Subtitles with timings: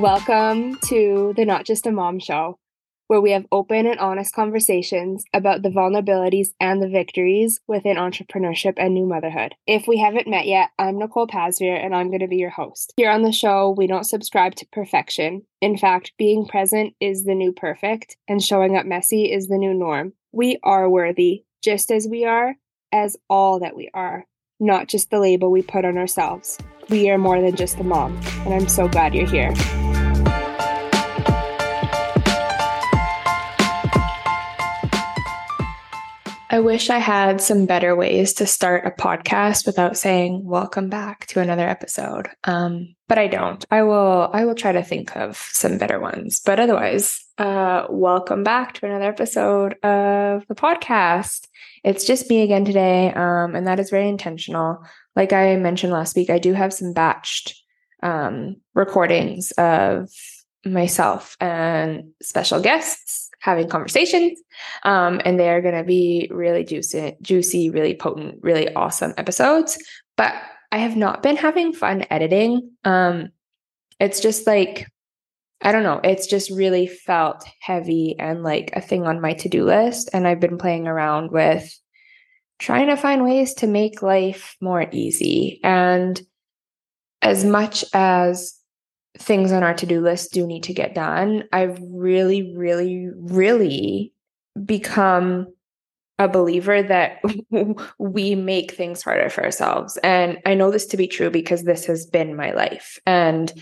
[0.00, 2.60] Welcome to the Not Just a Mom Show,
[3.08, 8.74] where we have open and honest conversations about the vulnerabilities and the victories within entrepreneurship
[8.76, 9.56] and new motherhood.
[9.66, 12.92] If we haven't met yet, I'm Nicole Pasveer and I'm going to be your host.
[12.96, 15.42] Here on the show, we don't subscribe to perfection.
[15.60, 19.74] In fact, being present is the new perfect, and showing up messy is the new
[19.74, 20.12] norm.
[20.30, 22.54] We are worthy, just as we are,
[22.92, 24.26] as all that we are,
[24.60, 26.56] not just the label we put on ourselves.
[26.88, 29.52] We are more than just a mom, and I'm so glad you're here.
[36.50, 41.26] I wish I had some better ways to start a podcast without saying welcome back
[41.26, 42.30] to another episode.
[42.44, 43.62] Um, but I don't.
[43.70, 46.40] I will I will try to think of some better ones.
[46.42, 51.46] But otherwise, uh, welcome back to another episode of the podcast.
[51.84, 54.78] It's just me again today, um, and that is very intentional.
[55.14, 57.56] Like I mentioned last week, I do have some batched
[58.02, 60.08] um, recordings of
[60.64, 64.40] myself and special guests having conversations.
[64.82, 69.78] Um, and they're going to be really juicy, juicy, really potent, really awesome episodes.
[70.16, 70.34] But
[70.72, 72.70] I have not been having fun editing.
[72.84, 73.30] Um,
[74.00, 74.86] it's just like,
[75.62, 79.48] I don't know, it's just really felt heavy and like a thing on my to
[79.48, 80.10] do list.
[80.12, 81.72] And I've been playing around with
[82.58, 85.60] trying to find ways to make life more easy.
[85.62, 86.20] And
[87.22, 88.57] as much as
[89.18, 94.12] things on our to-do list do need to get done i've really really really
[94.64, 95.46] become
[96.18, 97.22] a believer that
[97.98, 99.96] we make things harder for ourselves.
[99.98, 102.98] And i know this to be true because this has been my life.
[103.06, 103.52] And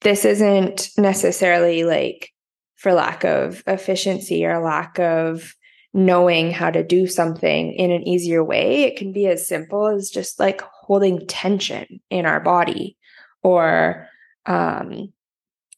[0.00, 2.32] this isn't necessarily like
[2.76, 5.54] for lack of efficiency or lack of
[5.94, 8.82] knowing how to do something in an easier way.
[8.82, 12.98] It can be as simple as just like holding tension in our body
[13.42, 14.06] or
[14.46, 15.12] um,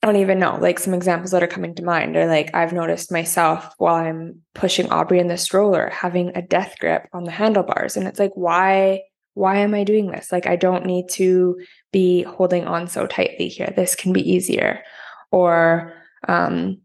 [0.03, 2.73] I don't even know, like some examples that are coming to mind are like I've
[2.73, 7.33] noticed myself while I'm pushing Aubrey in the stroller having a death grip on the
[7.33, 7.97] handlebars.
[7.97, 9.03] And it's like, why,
[9.35, 10.31] why am I doing this?
[10.31, 11.61] Like, I don't need to
[11.93, 13.73] be holding on so tightly here.
[13.75, 14.85] This can be easier.
[15.33, 15.95] Or
[16.29, 16.83] um,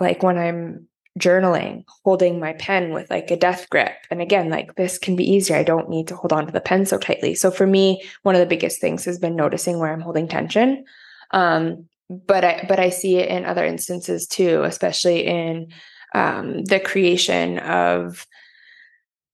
[0.00, 0.88] like when I'm
[1.18, 3.94] journaling, holding my pen with like a death grip.
[4.10, 5.56] And again, like this can be easier.
[5.56, 7.34] I don't need to hold on to the pen so tightly.
[7.34, 10.84] So for me, one of the biggest things has been noticing where I'm holding tension.
[11.32, 15.68] Um, but I but I see it in other instances too, especially in
[16.14, 18.26] um, the creation of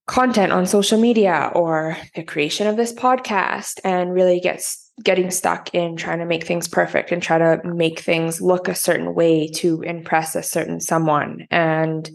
[0.06, 5.75] content on social media or the creation of this podcast and really gets getting stuck
[5.75, 9.48] in trying to make things perfect and try to make things look a certain way
[9.48, 11.47] to impress a certain someone.
[11.50, 12.10] And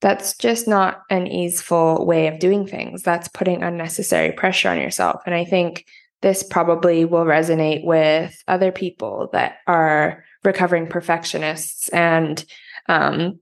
[0.00, 3.02] that's just not an easeful way of doing things.
[3.02, 5.22] That's putting unnecessary pressure on yourself.
[5.26, 5.86] And i think
[6.24, 12.46] this probably will resonate with other people that are recovering perfectionists and
[12.88, 13.38] um,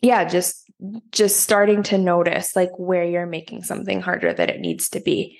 [0.00, 0.70] yeah just
[1.10, 5.38] just starting to notice like where you're making something harder than it needs to be.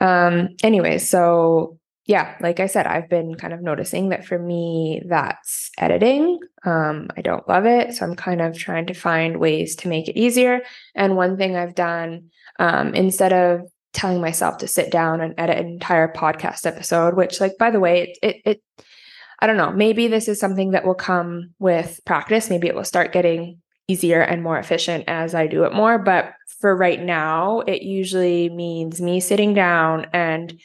[0.00, 1.77] Um anyway so
[2.08, 7.06] yeah like i said i've been kind of noticing that for me that's editing um
[7.16, 10.18] i don't love it so i'm kind of trying to find ways to make it
[10.18, 10.62] easier
[10.96, 15.58] and one thing i've done um instead of telling myself to sit down and edit
[15.58, 18.84] an entire podcast episode, which, like, by the way, it, it, it,
[19.40, 22.50] I don't know, maybe this is something that will come with practice.
[22.50, 25.98] Maybe it will start getting easier and more efficient as I do it more.
[25.98, 30.58] But for right now, it usually means me sitting down and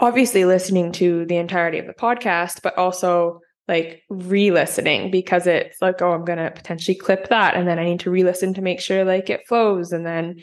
[0.00, 6.02] obviously listening to the entirety of the podcast, but also like re-listening because it's like
[6.02, 8.78] oh i'm going to potentially clip that and then i need to re-listen to make
[8.78, 10.36] sure like it flows and then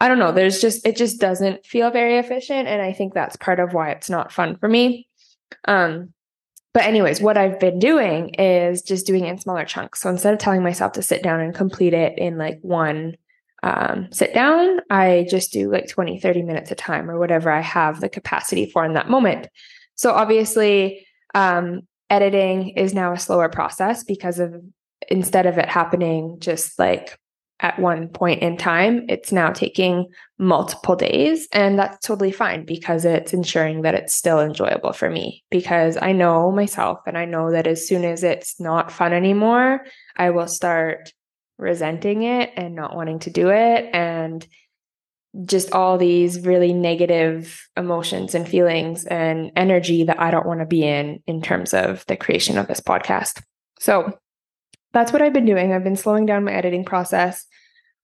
[0.00, 0.32] I don't know.
[0.32, 2.68] There's just, it just doesn't feel very efficient.
[2.68, 5.08] And I think that's part of why it's not fun for me.
[5.66, 6.12] Um,
[6.72, 10.00] but, anyways, what I've been doing is just doing it in smaller chunks.
[10.00, 13.16] So instead of telling myself to sit down and complete it in like one
[13.62, 17.60] um, sit down, I just do like 20, 30 minutes a time or whatever I
[17.60, 19.48] have the capacity for in that moment.
[19.96, 24.54] So obviously, um, editing is now a slower process because of
[25.08, 27.18] instead of it happening just like
[27.60, 29.04] at one point in time.
[29.08, 30.06] It's now taking
[30.38, 35.44] multiple days, and that's totally fine because it's ensuring that it's still enjoyable for me.
[35.50, 39.84] Because I know myself, and I know that as soon as it's not fun anymore,
[40.16, 41.12] I will start
[41.58, 43.90] resenting it and not wanting to do it.
[43.92, 44.46] And
[45.44, 50.66] just all these really negative emotions and feelings and energy that I don't want to
[50.66, 53.42] be in in terms of the creation of this podcast.
[53.78, 54.18] So,
[54.92, 55.72] that's what I've been doing.
[55.72, 57.46] I've been slowing down my editing process,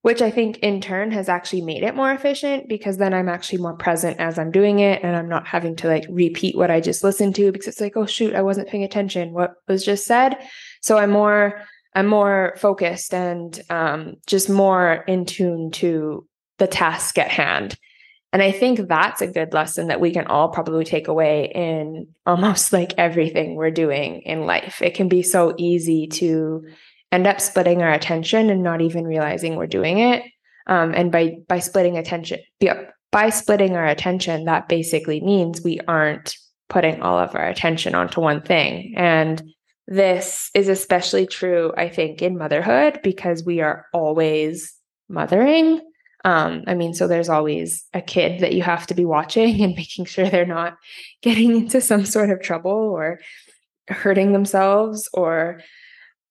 [0.02, 3.62] which I think in turn has actually made it more efficient because then I'm actually
[3.62, 6.80] more present as I'm doing it and I'm not having to like repeat what I
[6.80, 9.32] just listened to because it's like, oh shoot, I wasn't paying attention.
[9.32, 10.36] What was just said?
[10.82, 11.62] So I'm more
[11.94, 16.26] I'm more focused and um, just more in tune to
[16.58, 17.76] the task at hand.
[18.32, 22.08] And I think that's a good lesson that we can all probably take away in
[22.26, 24.82] almost like everything we're doing in life.
[24.82, 26.66] It can be so easy to
[27.12, 30.24] end up splitting our attention and not even realizing we're doing it.
[30.66, 32.40] Um, and by by splitting attention,
[33.12, 36.34] by splitting our attention, that basically means we aren't
[36.68, 38.94] putting all of our attention onto one thing.
[38.96, 39.40] And
[39.86, 44.74] this is especially true, I think, in motherhood because we are always
[45.08, 45.80] mothering.
[46.24, 49.76] Um, I mean, so there's always a kid that you have to be watching and
[49.76, 50.76] making sure they're not
[51.22, 53.20] getting into some sort of trouble or
[53.88, 55.60] hurting themselves or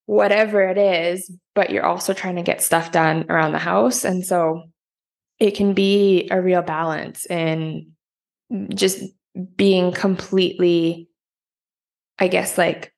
[0.05, 4.03] whatever it is, but you're also trying to get stuff done around the house.
[4.03, 4.63] And so
[5.39, 7.91] it can be a real balance in
[8.73, 9.03] just
[9.55, 11.09] being completely,
[12.19, 12.92] I guess, like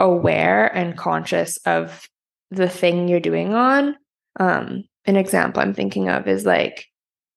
[0.00, 2.08] aware and conscious of
[2.50, 3.96] the thing you're doing on.
[4.38, 6.86] Um, an example I'm thinking of is like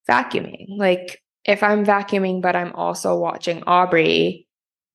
[0.10, 0.78] vacuuming.
[0.78, 4.48] Like if I'm vacuuming, but I'm also watching Aubrey,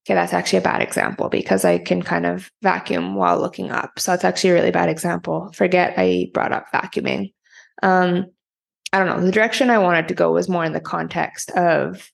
[0.06, 3.98] Okay, that's actually a bad example because I can kind of vacuum while looking up.
[3.98, 5.50] So it's actually a really bad example.
[5.54, 7.32] Forget I brought up vacuuming.
[7.82, 8.26] Um,
[8.92, 9.24] I don't know.
[9.24, 12.10] The direction I wanted to go was more in the context of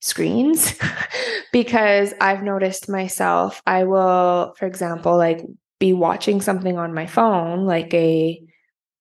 [0.00, 0.74] screens
[1.52, 5.44] because I've noticed myself, I will, for example, like
[5.78, 8.42] be watching something on my phone, like a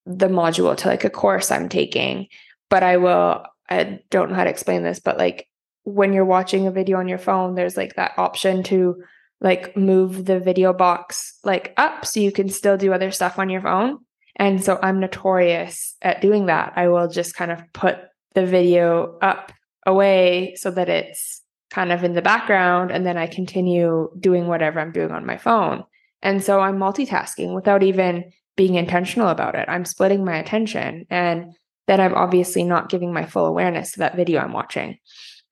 [0.06, 2.28] the module to like a course I'm taking,
[2.70, 5.48] but I will I don't know how to explain this, but like
[5.84, 9.04] when you're watching a video on your phone, there's like that option to
[9.40, 13.50] like move the video box like up so you can still do other stuff on
[13.50, 14.00] your phone.
[14.38, 16.74] And so I'm notorious at doing that.
[16.76, 17.98] I will just kind of put
[18.36, 19.52] the video up
[19.88, 21.42] away so that it's
[21.72, 25.38] kind of in the background and then I continue doing whatever I'm doing on my
[25.38, 25.84] phone.
[26.22, 29.66] And so I'm multitasking without even being intentional about it.
[29.68, 31.54] I'm splitting my attention and
[31.88, 34.98] then I'm obviously not giving my full awareness to that video I'm watching.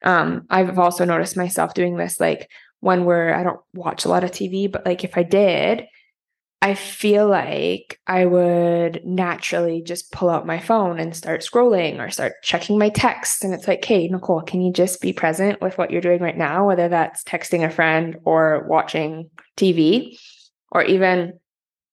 [0.02, 2.50] Um, I've also noticed myself doing this like
[2.80, 5.86] when we're, I don't watch a lot of TV, but like if I did,
[6.66, 12.10] I feel like I would naturally just pull out my phone and start scrolling or
[12.10, 13.44] start checking my texts.
[13.44, 16.36] And it's like, hey, Nicole, can you just be present with what you're doing right
[16.36, 20.18] now, whether that's texting a friend or watching TV
[20.72, 21.38] or even,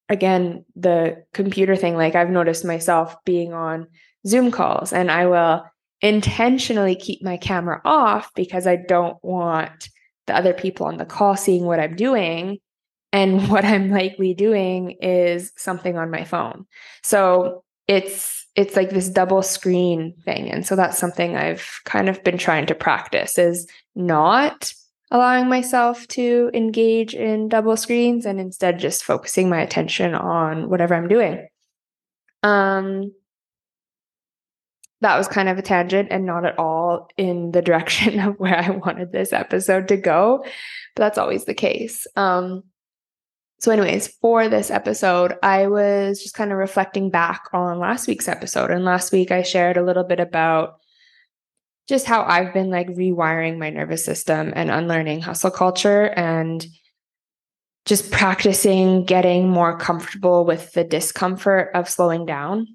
[0.08, 1.94] again, the computer thing?
[1.94, 3.86] Like I've noticed myself being on
[4.26, 5.64] Zoom calls and I will
[6.00, 9.88] intentionally keep my camera off because I don't want
[10.26, 12.58] the other people on the call seeing what I'm doing.
[13.14, 16.66] And what I'm likely doing is something on my phone.
[17.02, 20.50] So it's it's like this double screen thing.
[20.50, 23.66] And so that's something I've kind of been trying to practice is
[23.96, 24.72] not
[25.10, 30.94] allowing myself to engage in double screens and instead just focusing my attention on whatever
[30.94, 31.48] I'm doing.
[32.42, 33.12] Um
[35.00, 38.56] that was kind of a tangent and not at all in the direction of where
[38.56, 40.44] I wanted this episode to go.
[40.94, 42.06] But that's always the case.
[42.16, 42.62] Um,
[43.64, 48.28] so, anyways, for this episode, I was just kind of reflecting back on last week's
[48.28, 48.70] episode.
[48.70, 50.80] And last week, I shared a little bit about
[51.88, 56.62] just how I've been like rewiring my nervous system and unlearning hustle culture and
[57.86, 62.66] just practicing getting more comfortable with the discomfort of slowing down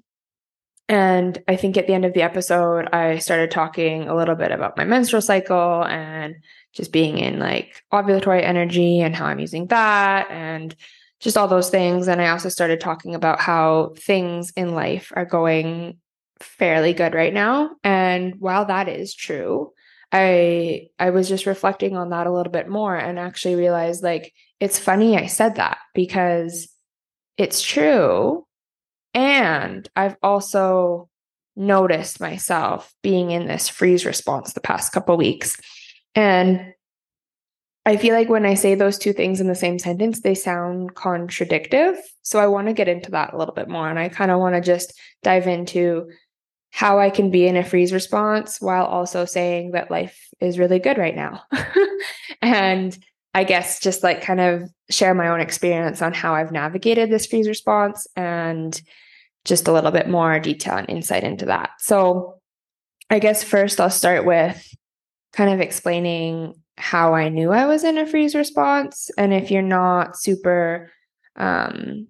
[0.90, 4.50] and I think at the end of the episode, I started talking a little bit
[4.50, 6.34] about my menstrual cycle and
[6.72, 10.74] just being in like ovulatory energy and how I'm using that and
[11.20, 12.08] just all those things.
[12.08, 15.98] And I also started talking about how things in life are going
[16.40, 17.70] fairly good right now.
[17.84, 19.72] And while that is true,
[20.12, 24.32] I I was just reflecting on that a little bit more and actually realized like
[24.58, 26.68] it's funny I said that because
[27.36, 28.44] it's true
[29.14, 31.08] and I've also
[31.56, 35.56] noticed myself being in this freeze response the past couple weeks.
[36.14, 36.74] And
[37.86, 40.94] I feel like when I say those two things in the same sentence, they sound
[40.94, 41.96] contradictive.
[42.22, 43.88] So I want to get into that a little bit more.
[43.88, 46.10] And I kind of want to just dive into
[46.70, 50.78] how I can be in a freeze response while also saying that life is really
[50.78, 51.42] good right now.
[52.42, 52.96] and
[53.34, 57.26] I guess just like kind of share my own experience on how I've navigated this
[57.26, 58.80] freeze response and
[59.44, 61.70] just a little bit more detail and insight into that.
[61.78, 62.36] So,
[63.12, 64.64] I guess first I'll start with
[65.32, 69.10] kind of explaining how I knew I was in a freeze response.
[69.18, 70.90] And if you're not super
[71.36, 72.08] um,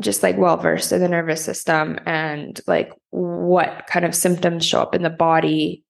[0.00, 4.80] just like well versed in the nervous system and like what kind of symptoms show
[4.80, 5.84] up in the body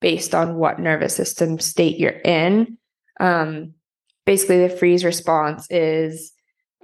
[0.00, 2.78] based on what nervous system state you're in.
[3.20, 3.74] Um,
[4.24, 6.32] basically, the freeze response is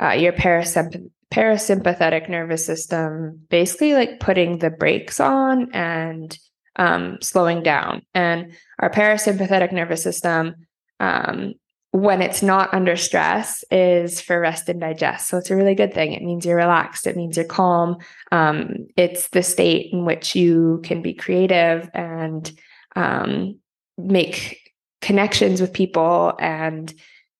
[0.01, 6.39] uh, your parasympath- parasympathetic nervous system basically like putting the brakes on and
[6.77, 8.03] um, slowing down.
[8.15, 10.67] And our parasympathetic nervous system
[11.01, 11.55] um,
[11.91, 15.29] when it's not under stress is for rest and digest.
[15.29, 16.13] So it's a really good thing.
[16.13, 17.07] It means you're relaxed.
[17.07, 17.99] It means you're calm.
[18.31, 22.51] Um, it's the state in which you can be creative and
[22.97, 23.59] um,
[23.99, 24.59] make
[25.03, 26.93] connections with people and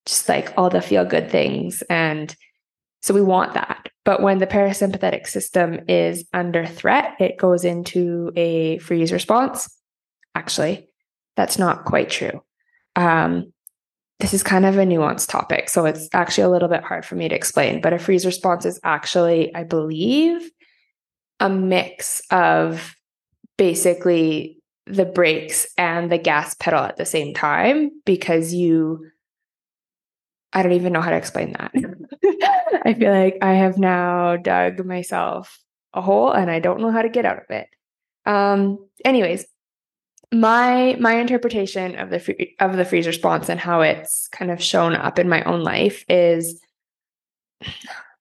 [0.05, 1.83] just like all the feel good things.
[1.89, 2.35] And
[3.01, 3.89] so we want that.
[4.05, 9.69] But when the parasympathetic system is under threat, it goes into a freeze response.
[10.35, 10.89] Actually,
[11.37, 12.43] that's not quite true.
[12.97, 13.53] Um,
[14.19, 15.69] this is kind of a nuanced topic.
[15.69, 17.81] So it's actually a little bit hard for me to explain.
[17.81, 20.51] But a freeze response is actually, I believe,
[21.41, 22.95] a mix of
[23.57, 29.07] basically the brakes and the gas pedal at the same time because you
[30.53, 31.73] I don't even know how to explain that.
[32.85, 35.59] I feel like I have now dug myself
[35.95, 37.69] a hole and I don't know how to get out of it.
[38.25, 39.47] Um anyways,
[40.33, 44.63] my my interpretation of the free, of the freeze response and how it's kind of
[44.63, 46.61] shown up in my own life is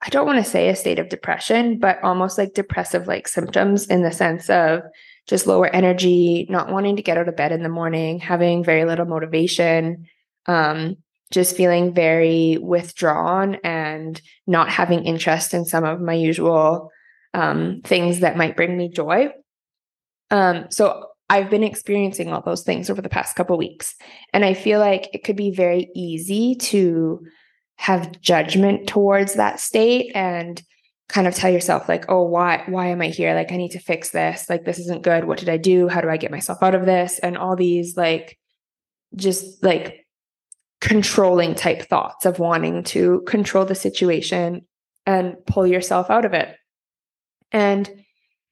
[0.04, 3.88] I don't want to say a state of depression, but almost like depressive like symptoms
[3.88, 4.82] in the sense of
[5.28, 8.84] just lower energy, not wanting to get out of bed in the morning, having very
[8.84, 10.08] little motivation,
[10.48, 10.98] um,
[11.32, 16.92] just feeling very withdrawn and not having interest in some of my usual
[17.34, 19.30] um, things that might bring me joy.
[20.30, 23.96] Um, so I've been experiencing all those things over the past couple weeks.
[24.34, 27.26] And I feel like it could be very easy to
[27.78, 30.62] have judgment towards that state and
[31.08, 33.34] kind of tell yourself like, "Oh, why why am I here?
[33.34, 34.50] Like I need to fix this.
[34.50, 35.26] Like this isn't good.
[35.26, 35.88] What did I do?
[35.88, 38.38] How do I get myself out of this?" And all these like
[39.16, 40.01] just like
[40.82, 44.66] controlling type thoughts of wanting to control the situation
[45.06, 46.56] and pull yourself out of it.
[47.52, 47.90] And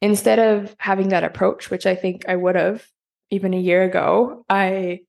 [0.01, 2.85] instead of having that approach, which I think I would have
[3.31, 5.01] even a year ago, I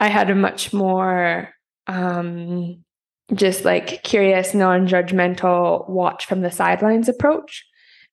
[0.00, 1.50] I had a much more
[1.86, 2.84] um,
[3.32, 7.64] just like curious, non-judgmental, watch from the sidelines approach.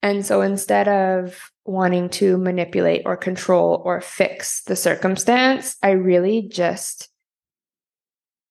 [0.04, 6.48] And so instead of wanting to manipulate or control or fix the circumstance, I really
[6.50, 7.11] just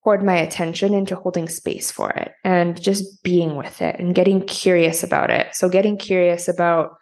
[0.03, 4.41] poured my attention into holding space for it and just being with it and getting
[4.45, 5.55] curious about it.
[5.55, 6.97] So getting curious about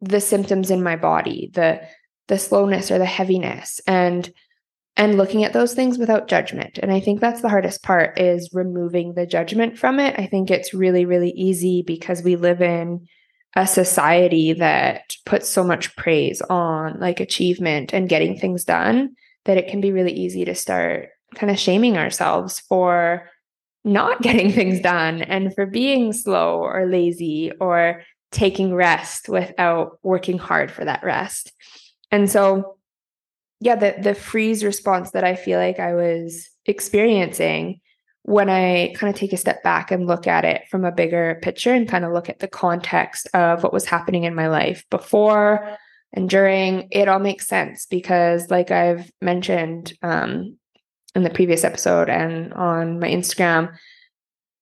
[0.00, 1.80] the symptoms in my body, the
[2.28, 4.30] the slowness or the heaviness and
[4.96, 6.78] and looking at those things without judgment.
[6.78, 10.18] And I think that's the hardest part is removing the judgment from it.
[10.18, 13.06] I think it's really really easy because we live in
[13.54, 19.14] a society that puts so much praise on like achievement and getting things done
[19.44, 23.28] that it can be really easy to start kind of shaming ourselves for
[23.84, 28.02] not getting things done and for being slow or lazy or
[28.32, 31.52] taking rest without working hard for that rest.
[32.10, 32.76] And so,
[33.60, 37.80] yeah, the, the freeze response that I feel like I was experiencing
[38.22, 41.38] when I kind of take a step back and look at it from a bigger
[41.42, 44.84] picture and kind of look at the context of what was happening in my life
[44.90, 45.78] before
[46.16, 50.56] and during, it all makes sense because, like I've mentioned um,
[51.16, 53.74] in the previous episode and on my Instagram,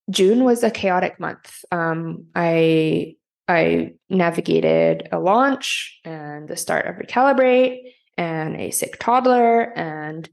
[0.09, 1.65] June was a chaotic month.
[1.71, 3.15] Um, I
[3.47, 7.81] I navigated a launch and the start of Recalibrate
[8.17, 10.27] and a sick toddler and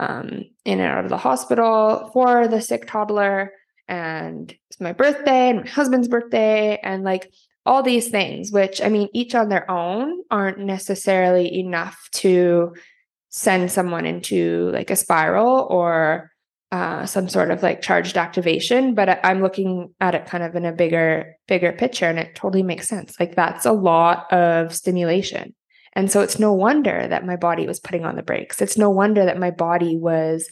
[0.00, 3.52] um, in and out of the hospital for the sick toddler.
[3.86, 7.30] And it's my birthday and my husband's birthday and like
[7.66, 12.74] all these things, which I mean, each on their own aren't necessarily enough to
[13.36, 16.30] send someone into like a spiral or
[16.72, 20.64] uh, some sort of like charged activation but i'm looking at it kind of in
[20.64, 23.18] a bigger bigger picture and it totally makes sense.
[23.18, 25.54] Like that's a lot of stimulation.
[25.92, 28.60] And so it's no wonder that my body was putting on the brakes.
[28.60, 30.50] It's no wonder that my body was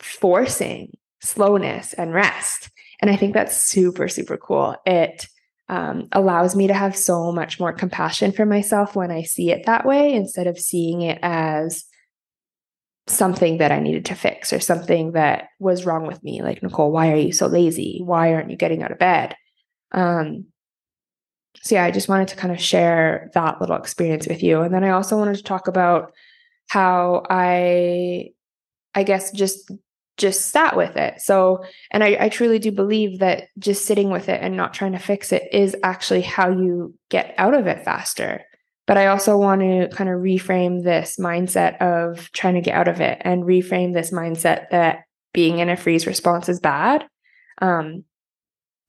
[0.00, 2.70] forcing slowness and rest.
[3.00, 4.76] And i think that's super super cool.
[4.86, 5.26] It
[5.68, 9.66] um, allows me to have so much more compassion for myself when i see it
[9.66, 11.84] that way instead of seeing it as
[13.10, 16.42] something that I needed to fix or something that was wrong with me.
[16.42, 18.00] Like, Nicole, why are you so lazy?
[18.04, 19.36] Why aren't you getting out of bed?
[19.92, 20.46] Um,
[21.62, 24.60] so, yeah, I just wanted to kind of share that little experience with you.
[24.60, 26.12] And then I also wanted to talk about
[26.68, 28.30] how I,
[28.94, 29.70] I guess, just
[30.16, 31.20] just sat with it.
[31.20, 34.92] So, and I, I truly do believe that just sitting with it and not trying
[34.92, 38.44] to fix it is actually how you get out of it faster.
[38.90, 42.88] But I also want to kind of reframe this mindset of trying to get out
[42.88, 47.06] of it and reframe this mindset that being in a freeze response is bad.
[47.62, 48.02] Um,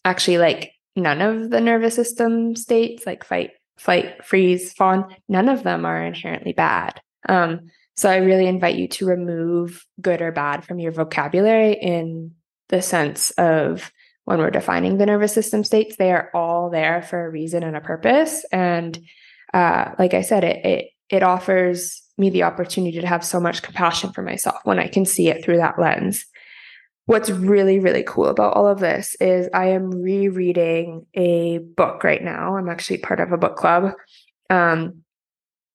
[0.03, 5.61] actually, like none of the nervous system states, like fight, flight, freeze, fawn, none of
[5.61, 6.99] them are inherently bad.
[7.29, 12.31] Um, so I really invite you to remove good or bad from your vocabulary in
[12.69, 13.91] the sense of
[14.25, 17.77] when we're defining the nervous system states, they are all there for a reason and
[17.77, 18.43] a purpose.
[18.51, 18.97] And
[19.53, 23.61] uh, like I said, it, it it offers me the opportunity to have so much
[23.61, 26.25] compassion for myself when I can see it through that lens.
[27.05, 32.23] What's really, really cool about all of this is I am rereading a book right
[32.23, 32.55] now.
[32.55, 33.93] I'm actually part of a book club
[34.49, 35.03] um,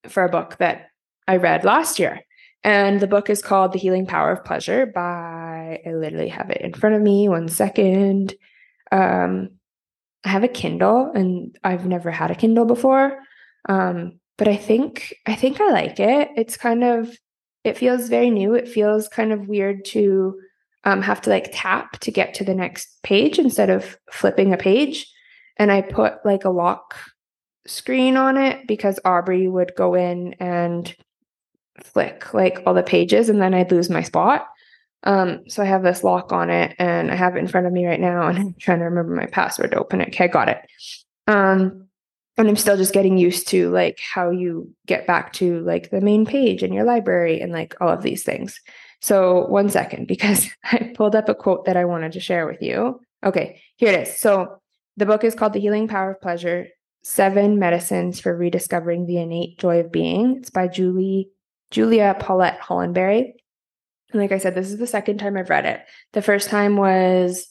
[0.09, 0.87] for a book that
[1.28, 2.21] I read last year.
[2.64, 6.62] And the book is called The Healing Power of Pleasure by, I literally have it
[6.62, 7.28] in front of me.
[7.28, 8.35] One second.
[8.90, 9.50] Um,
[10.25, 13.18] I have a Kindle and I've never had a Kindle before.
[13.68, 16.30] Um, but I think, I think I like it.
[16.37, 17.16] It's kind of,
[17.64, 18.54] it feels very new.
[18.54, 20.38] It feels kind of weird to
[20.85, 24.56] um, have to like tap to get to the next page instead of flipping a
[24.56, 25.12] page.
[25.56, 26.96] And I put like a lock
[27.66, 30.94] screen on it because Aubrey would go in and
[31.82, 34.46] flick like all the pages and then I'd lose my spot.
[35.02, 37.73] Um, so I have this lock on it and I have it in front of
[37.73, 40.08] me right now and I'm trying to remember my password to open it.
[40.08, 40.58] Okay, I got it.
[41.26, 41.85] Um,
[42.36, 46.00] and I'm still just getting used to like how you get back to like the
[46.00, 48.60] main page in your library and like all of these things.
[49.00, 52.60] So one second, because I pulled up a quote that I wanted to share with
[52.60, 53.00] you.
[53.24, 54.18] Okay, here it is.
[54.18, 54.60] So
[54.96, 56.68] the book is called The Healing Power of Pleasure
[57.02, 60.38] Seven Medicines for Rediscovering the Innate Joy of Being.
[60.38, 61.30] It's by Julie
[61.70, 63.32] Julia Paulette Hollenbery.
[64.12, 65.80] And like I said, this is the second time I've read it.
[66.12, 67.48] The first time was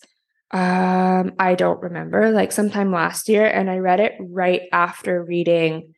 [0.56, 5.94] um I don't remember, like sometime last year and I read it right after reading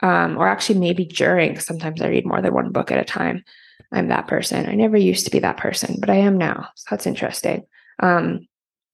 [0.00, 1.58] um or actually maybe during.
[1.58, 3.42] Sometimes I read more than one book at a time.
[3.90, 4.68] I'm that person.
[4.68, 6.68] I never used to be that person, but I am now.
[6.76, 7.64] So that's interesting.
[8.00, 8.46] Um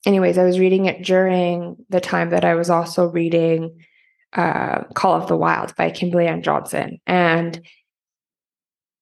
[0.07, 3.77] anyways, I was reading it during the time that I was also reading
[4.35, 7.01] uh, Call of the Wild by Kimberly Ann Johnson.
[7.07, 7.61] And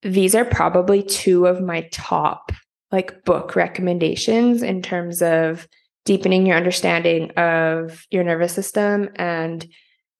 [0.02, 2.52] these are probably two of my top
[2.92, 5.66] like book recommendations in terms of
[6.07, 9.11] deepening your understanding of your nervous system.
[9.16, 9.66] And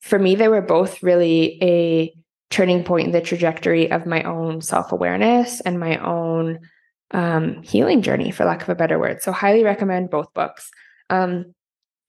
[0.01, 2.15] for me they were both really a
[2.51, 6.59] turning point in the trajectory of my own self-awareness and my own
[7.13, 9.23] um, healing journey for lack of a better word.
[9.23, 10.71] So highly recommend both books.
[11.09, 11.55] Um,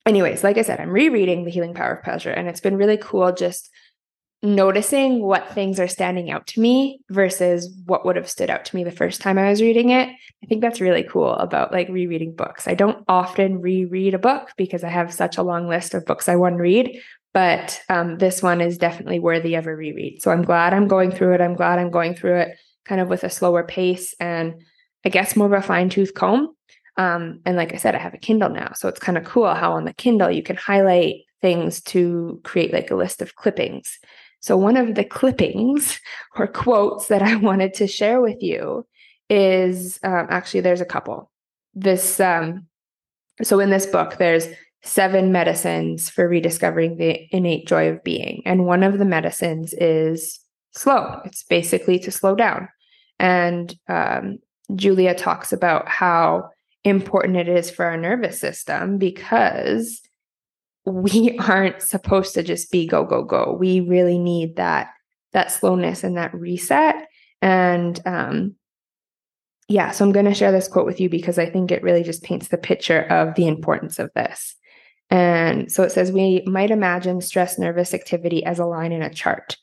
[0.08, 2.96] anyways like i said i'm rereading the healing power of pleasure and it's been really
[2.96, 3.70] cool just
[4.42, 8.76] noticing what things are standing out to me versus what would have stood out to
[8.76, 10.08] me the first time I was reading it.
[10.08, 12.68] I think that's really cool about like rereading books.
[12.68, 16.28] I don't often reread a book because I have such a long list of books
[16.28, 17.00] I want to read,
[17.34, 20.22] but um, this one is definitely worthy of a reread.
[20.22, 21.40] So I'm glad I'm going through it.
[21.40, 24.62] I'm glad I'm going through it kind of with a slower pace and
[25.04, 26.54] I guess more of a fine tooth comb.
[26.96, 28.72] Um, and like I said, I have a Kindle now.
[28.74, 32.72] So it's kind of cool how on the Kindle you can highlight things to create
[32.72, 33.98] like a list of clippings.
[34.40, 36.00] So, one of the clippings
[36.36, 38.86] or quotes that I wanted to share with you
[39.28, 41.30] is um, actually, there's a couple.
[41.74, 42.66] This, um,
[43.42, 44.48] so in this book, there's
[44.82, 48.42] seven medicines for rediscovering the innate joy of being.
[48.46, 50.40] And one of the medicines is
[50.72, 52.68] slow, it's basically to slow down.
[53.18, 54.38] And um,
[54.74, 56.50] Julia talks about how
[56.84, 60.00] important it is for our nervous system because
[60.88, 63.56] we aren't supposed to just be go go go.
[63.58, 64.90] We really need that
[65.32, 67.08] that slowness and that reset.
[67.42, 68.54] And um
[69.68, 72.02] yeah so i'm going to share this quote with you because i think it really
[72.02, 74.54] just paints the picture of the importance of this.
[75.10, 79.12] And so it says we might imagine stress nervous activity as a line in a
[79.12, 79.56] chart.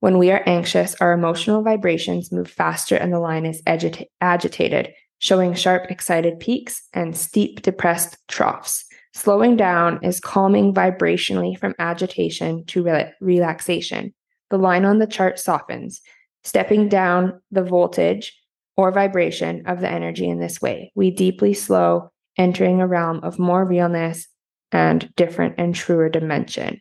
[0.00, 4.92] When we are anxious our emotional vibrations move faster and the line is agita- agitated
[5.18, 12.64] showing sharp excited peaks and steep depressed troughs Slowing down is calming vibrationally from agitation
[12.66, 14.14] to re- relaxation.
[14.50, 16.00] The line on the chart softens,
[16.44, 18.36] stepping down the voltage
[18.76, 20.92] or vibration of the energy in this way.
[20.94, 24.26] We deeply slow, entering a realm of more realness
[24.72, 26.80] and different and truer dimension.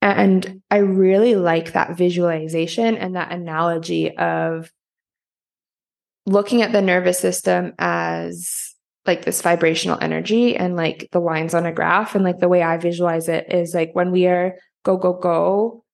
[0.00, 4.70] And I really like that visualization and that analogy of
[6.24, 8.67] looking at the nervous system as
[9.08, 12.14] like this vibrational energy and like the lines on a graph.
[12.14, 15.84] And like the way i visualize it is like when we are go go go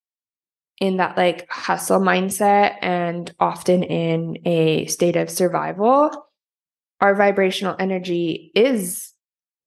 [0.80, 6.26] in that like hustle mindset and often in a state of survival
[7.00, 9.12] our vibrational energy is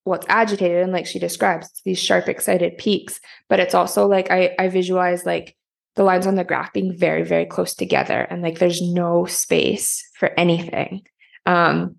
[0.04, 0.82] what's agitated.
[0.82, 5.26] And like she describes these sharp excited peaks but it's also like i i visualize
[5.26, 5.56] like
[5.96, 10.08] the lines on the graph being very very close together and like there's no space
[10.14, 11.02] for anything.
[11.46, 11.98] Um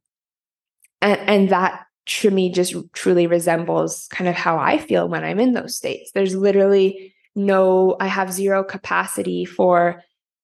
[1.00, 5.40] and and that to me just truly resembles kind of how i feel when i'm
[5.40, 6.10] in those states.
[6.12, 10.02] There's literally no i have zero capacity for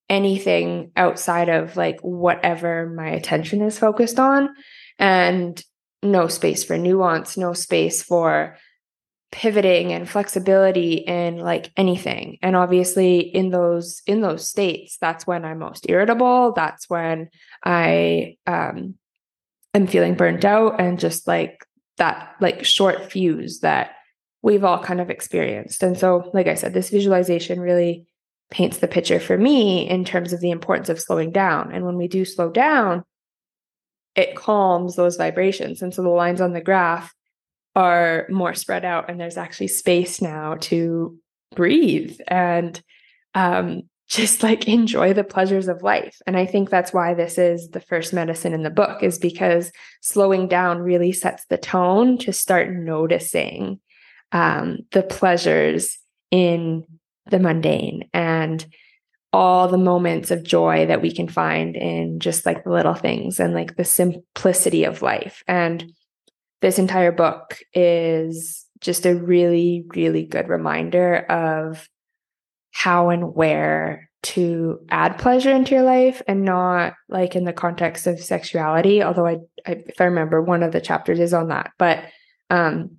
[0.08, 4.50] anything outside of like whatever my attention is focused on
[4.98, 5.62] and
[6.02, 8.58] no space for nuance, no space for
[9.32, 12.38] pivoting and flexibility in like anything.
[12.42, 16.52] And obviously in those in those states that's when i'm most irritable.
[16.52, 17.30] That's when
[17.64, 18.94] i um
[19.74, 23.92] am feeling burnt out and just like that like short fuse that
[24.42, 25.82] we've all kind of experienced.
[25.82, 28.06] And so like i said this visualization really
[28.50, 31.72] paints the picture for me in terms of the importance of slowing down.
[31.72, 33.04] And when we do slow down
[34.14, 35.82] it calms those vibrations.
[35.82, 37.12] And so the lines on the graph
[37.74, 41.18] are more spread out, and there's actually space now to
[41.56, 42.18] breathe.
[42.28, 42.80] And
[43.34, 46.16] um, just like enjoy the pleasures of life.
[46.26, 49.72] And I think that's why this is the first medicine in the book, is because
[50.02, 53.80] slowing down really sets the tone to start noticing
[54.32, 55.98] um, the pleasures
[56.30, 56.84] in
[57.30, 58.66] the mundane and
[59.32, 63.40] all the moments of joy that we can find in just like the little things
[63.40, 65.42] and like the simplicity of life.
[65.48, 65.92] And
[66.60, 71.88] this entire book is just a really, really good reminder of
[72.74, 78.06] how and where to add pleasure into your life and not like in the context
[78.06, 81.72] of sexuality although I, I, if i remember one of the chapters is on that
[81.78, 82.04] but
[82.50, 82.96] um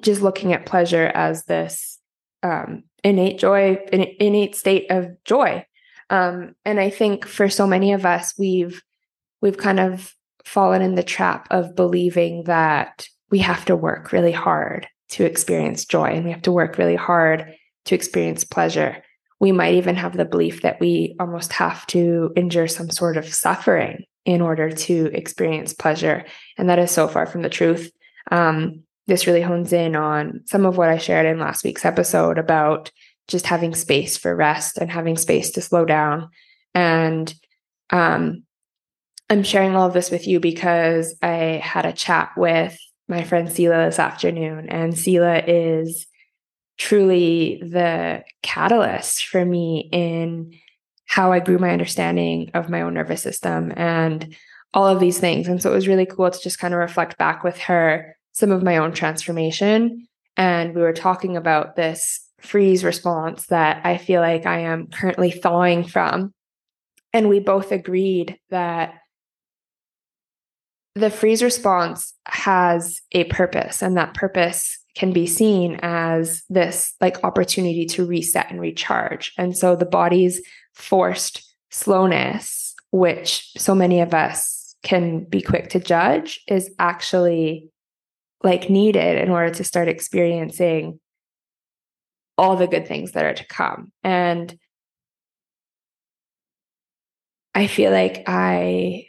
[0.00, 1.98] just looking at pleasure as this
[2.42, 5.64] um innate joy, innate state of joy.
[6.10, 8.82] Um, and I think for so many of us, we've
[9.40, 10.12] we've kind of
[10.44, 15.84] fallen in the trap of believing that we have to work really hard to experience
[15.84, 17.54] joy and we have to work really hard
[17.86, 19.02] to experience pleasure.
[19.40, 23.32] We might even have the belief that we almost have to endure some sort of
[23.32, 26.24] suffering in order to experience pleasure.
[26.58, 27.90] And that is so far from the truth.
[28.30, 32.38] Um, this really hones in on some of what I shared in last week's episode
[32.38, 32.90] about
[33.28, 36.30] just having space for rest and having space to slow down.
[36.74, 37.32] And
[37.90, 38.42] um,
[39.30, 42.76] I'm sharing all of this with you because I had a chat with
[43.08, 46.06] my friend Sela this afternoon, and Sela is
[46.78, 50.58] truly the catalyst for me in
[51.06, 54.36] how I grew my understanding of my own nervous system and
[54.74, 55.48] all of these things.
[55.48, 58.50] And so it was really cool to just kind of reflect back with her some
[58.50, 60.06] of my own transformation.
[60.36, 65.30] And we were talking about this freeze response that I feel like I am currently
[65.30, 66.34] thawing from.
[67.12, 68.94] And we both agreed that
[70.94, 77.22] the freeze response has a purpose, and that purpose can be seen as this like
[77.22, 79.32] opportunity to reset and recharge.
[79.36, 80.40] And so the body's
[80.74, 87.70] forced slowness, which so many of us can be quick to judge, is actually
[88.42, 90.98] like needed in order to start experiencing
[92.38, 93.92] all the good things that are to come.
[94.02, 94.58] And
[97.54, 99.06] I feel like I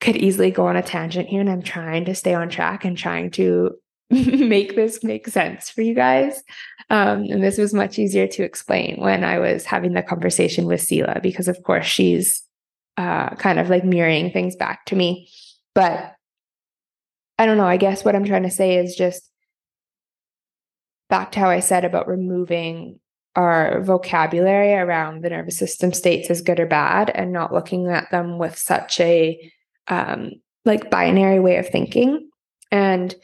[0.00, 2.96] could easily go on a tangent here and I'm trying to stay on track and
[2.96, 3.76] trying to
[4.10, 6.42] make this make sense for you guys.
[6.90, 10.80] Um, and this was much easier to explain when I was having the conversation with
[10.82, 12.42] Sela, because of course she's
[12.96, 15.28] uh, kind of like mirroring things back to me.
[15.74, 16.14] But
[17.38, 17.66] I don't know.
[17.66, 19.28] I guess what I'm trying to say is just
[21.08, 23.00] back to how I said about removing
[23.36, 28.10] our vocabulary around the nervous system states as good or bad and not looking at
[28.10, 29.50] them with such a
[29.88, 30.32] um,
[30.64, 32.28] like binary way of thinking
[32.70, 33.14] and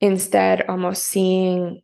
[0.00, 1.80] instead almost seeing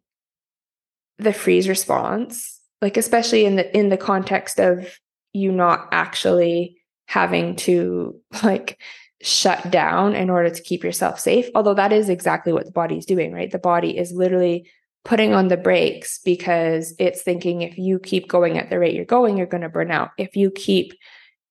[1.18, 4.98] the freeze response like especially in the in the context of
[5.32, 8.78] you not actually having to like
[9.22, 11.48] shut down in order to keep yourself safe.
[11.54, 13.50] Although that is exactly what the body is doing, right?
[13.50, 14.68] The body is literally
[15.04, 19.04] putting on the brakes because it's thinking if you keep going at the rate you're
[19.04, 20.10] going, you're going to burn out.
[20.18, 20.92] If you keep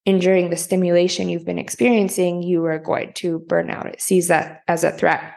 [0.05, 3.85] enduring the stimulation you've been experiencing, you are going to burn out.
[3.85, 5.33] It sees that as a threat.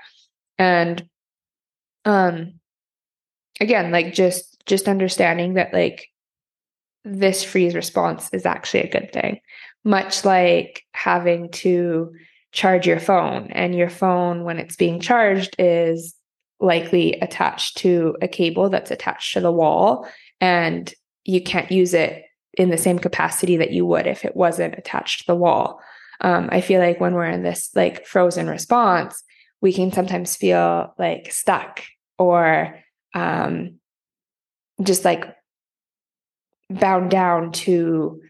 [0.59, 1.09] And
[2.05, 2.61] um
[3.61, 6.09] again, like just just understanding that like
[7.05, 9.40] this freeze response is actually a good thing.
[9.85, 12.11] Much like having to
[12.53, 16.14] charge your phone and your phone when it's being charged is
[16.61, 20.09] likely attached to a cable that's attached to the wall
[20.40, 22.25] and you can't use it
[22.57, 25.81] in the same capacity that you would if it wasn't attached to the wall.
[26.21, 29.23] Um, I feel like when we're in this like frozen response,
[29.61, 31.83] we can sometimes feel like stuck
[32.18, 32.79] or
[33.14, 33.79] um,
[34.83, 35.24] just like
[36.70, 38.20] bound down to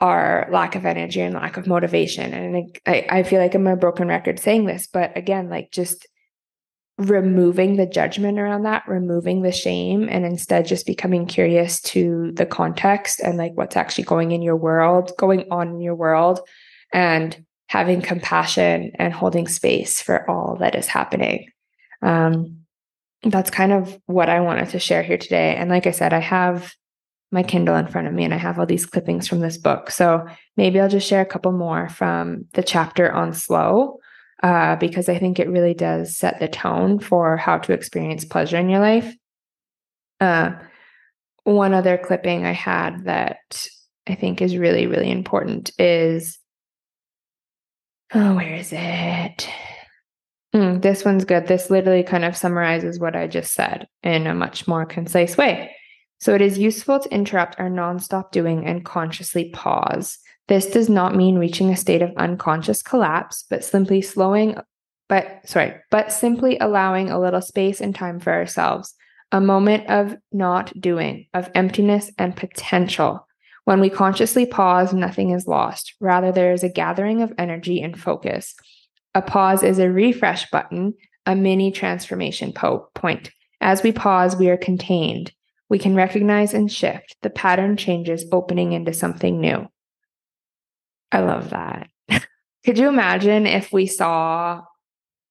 [0.00, 2.32] our lack of energy and lack of motivation.
[2.32, 6.06] And I, I feel like I'm a broken record saying this, but again, like just
[6.98, 12.46] removing the judgment around that, removing the shame, and instead just becoming curious to the
[12.46, 16.40] context and like what's actually going in your world, going on in your world,
[16.92, 21.48] and having compassion and holding space for all that is happening.
[22.02, 22.60] Um,
[23.22, 25.56] that's kind of what I wanted to share here today.
[25.56, 26.72] And like I said, I have
[27.30, 29.90] my Kindle in front of me and I have all these clippings from this book.
[29.90, 33.98] So maybe I'll just share a couple more from the chapter on slow,
[34.42, 38.56] uh, because I think it really does set the tone for how to experience pleasure
[38.56, 39.14] in your life.
[40.20, 40.52] Uh,
[41.44, 43.68] one other clipping I had that
[44.06, 46.38] I think is really, really important is
[48.14, 49.48] oh, where is it?
[50.54, 51.46] Mm, this one's good.
[51.46, 55.74] This literally kind of summarizes what I just said in a much more concise way.
[56.20, 60.18] So it is useful to interrupt our nonstop doing and consciously pause.
[60.48, 64.56] This does not mean reaching a state of unconscious collapse, but simply slowing,
[65.08, 68.94] but sorry, but simply allowing a little space and time for ourselves,
[69.30, 73.26] a moment of not doing, of emptiness and potential.
[73.64, 75.94] When we consciously pause, nothing is lost.
[76.00, 78.54] Rather, there is a gathering of energy and focus.
[79.18, 80.94] A pause is a refresh button,
[81.26, 83.32] a mini transformation po- point.
[83.60, 85.32] As we pause, we are contained.
[85.68, 87.16] We can recognize and shift.
[87.22, 89.66] The pattern changes, opening into something new.
[91.10, 91.88] I love that.
[92.64, 94.62] Could you imagine if we saw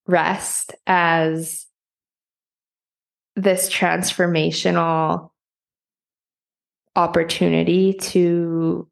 [0.06, 1.66] rest as
[3.38, 5.30] this transformational
[6.94, 8.90] opportunity to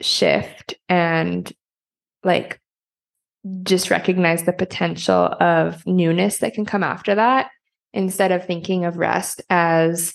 [0.00, 1.52] shift and
[2.24, 2.58] like
[3.62, 7.50] just recognize the potential of newness that can come after that
[7.92, 10.14] instead of thinking of rest as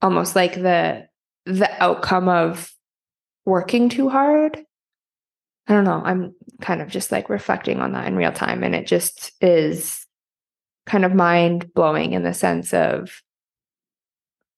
[0.00, 1.06] almost like the
[1.46, 2.70] the outcome of
[3.44, 4.58] working too hard.
[5.66, 6.02] I don't know.
[6.04, 10.06] I'm kind of just like reflecting on that in real time and it just is
[10.86, 13.22] kind of mind blowing in the sense of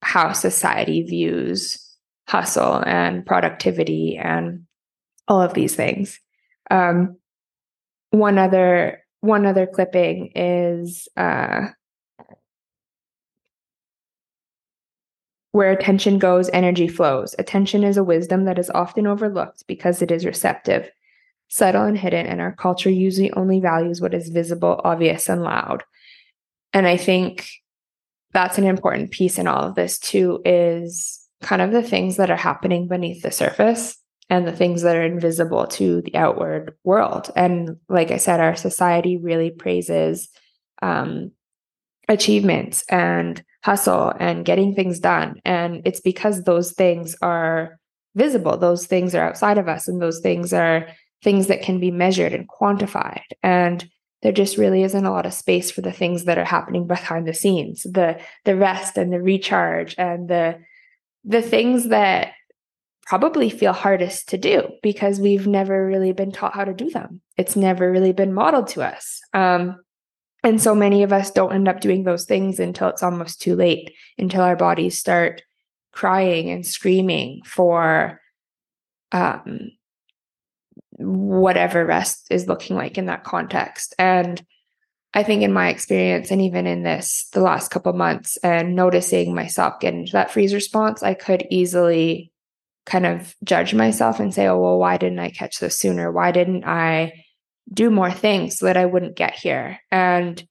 [0.02, 1.78] how society views
[2.28, 4.66] hustle and productivity and
[5.28, 6.18] all of these things.
[6.70, 7.19] Um,
[8.10, 11.68] one other one other clipping is uh,
[15.52, 17.34] Where attention goes, energy flows.
[17.38, 20.88] Attention is a wisdom that is often overlooked because it is receptive,
[21.48, 25.82] subtle, and hidden, and our culture usually only values what is visible, obvious, and loud.
[26.72, 27.48] And I think
[28.32, 32.30] that's an important piece in all of this, too, is kind of the things that
[32.30, 33.98] are happening beneath the surface
[34.30, 37.30] and the things that are invisible to the outward world.
[37.34, 40.28] And like I said, our society really praises
[40.80, 41.32] um,
[42.08, 45.40] achievements and hustle and getting things done.
[45.44, 47.78] And it's because those things are
[48.14, 50.86] visible, those things are outside of us, and those things are
[51.22, 53.22] things that can be measured and quantified.
[53.42, 53.86] And
[54.22, 57.26] there just really isn't a lot of space for the things that are happening behind
[57.26, 60.58] the scenes, the the rest and the recharge and the
[61.24, 62.32] the things that
[63.10, 67.20] probably feel hardest to do because we've never really been taught how to do them.
[67.36, 69.20] It's never really been modeled to us.
[69.34, 69.80] Um,
[70.44, 73.56] and so many of us don't end up doing those things until it's almost too
[73.56, 75.42] late, until our bodies start
[75.90, 78.20] crying and screaming for
[79.10, 79.72] um,
[80.92, 83.92] whatever rest is looking like in that context.
[83.98, 84.40] And
[85.14, 89.34] I think in my experience, and even in this, the last couple months, and noticing
[89.34, 92.29] myself get into that freeze response, I could easily
[92.86, 96.10] kind of judge myself and say, oh, well, why didn't I catch this sooner?
[96.10, 97.12] Why didn't I
[97.72, 99.78] do more things so that I wouldn't get here.
[99.90, 100.42] And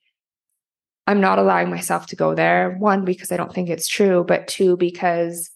[1.06, 2.76] I'm not allowing myself to go there.
[2.78, 5.50] One, because I don't think it's true, but two, because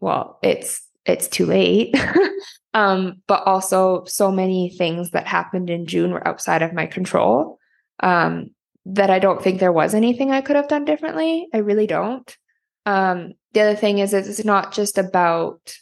[0.00, 1.94] well, it's it's too late.
[2.74, 7.58] um, but also so many things that happened in June were outside of my control.
[8.00, 8.50] Um,
[8.86, 11.48] that I don't think there was anything I could have done differently.
[11.52, 12.34] I really don't.
[12.86, 15.74] Um, the other thing is, it's not just about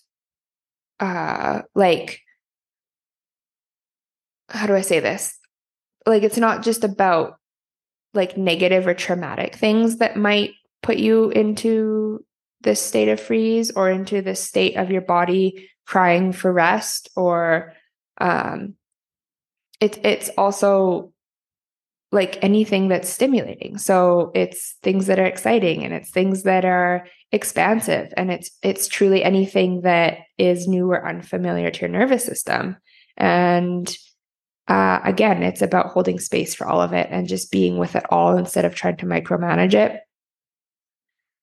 [0.99, 2.21] uh, like
[4.49, 5.37] how do I say this?
[6.07, 7.39] Like, it's not just about
[8.15, 12.25] like negative or traumatic things that might put you into
[12.63, 17.75] this state of freeze or into this state of your body crying for rest or
[18.19, 18.75] um
[19.79, 21.13] it, it's also
[22.13, 23.79] like anything that's stimulating.
[23.79, 28.87] So it's things that are exciting and it's things that are expansive and it's it's
[28.87, 32.77] truly anything that is new or unfamiliar to your nervous system.
[33.17, 33.95] And
[34.69, 38.05] uh, again, it's about holding space for all of it and just being with it
[38.11, 40.01] all instead of trying to micromanage it.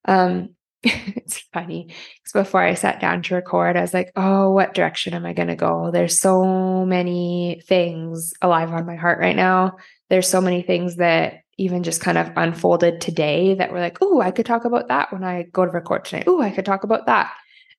[0.06, 0.56] Um,
[1.15, 5.13] it's funny because before I sat down to record, I was like, oh, what direction
[5.13, 5.91] am I going to go?
[5.91, 9.78] There's so many things alive on my heart right now.
[10.10, 14.19] There's so many things that even just kind of unfolded today that were like, oh,
[14.19, 16.26] I could talk about that when I go to record tonight.
[16.28, 17.34] Oh, I could talk about that.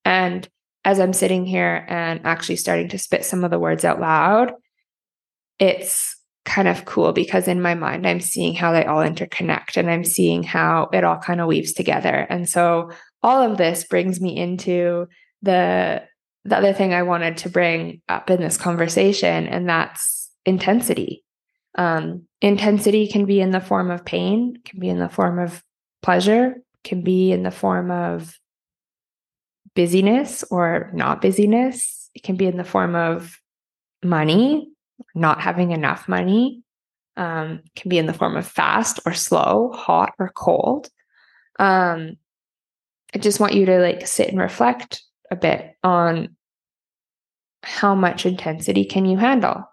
[0.04, 0.48] And
[0.84, 4.52] as I'm sitting here and actually starting to spit some of the words out loud,
[5.58, 9.90] it's kind of cool because in my mind, I'm seeing how they all interconnect and
[9.90, 12.26] I'm seeing how it all kind of weaves together.
[12.28, 12.90] And so
[13.22, 15.08] all of this brings me into
[15.42, 16.02] the
[16.46, 21.24] the other thing I wanted to bring up in this conversation, and that's intensity.
[21.76, 25.62] Um, intensity can be in the form of pain, can be in the form of
[26.02, 28.38] pleasure, can be in the form of
[29.74, 32.10] busyness or not busyness.
[32.14, 33.40] It can be in the form of
[34.04, 34.68] money,
[35.14, 36.62] not having enough money
[37.16, 40.88] um, can be in the form of fast or slow, hot or cold.
[41.58, 42.16] Um,
[43.14, 46.36] I just want you to like sit and reflect a bit on
[47.64, 49.64] how much intensity can you handle?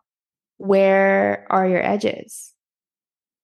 [0.58, 2.54] Where are your edges?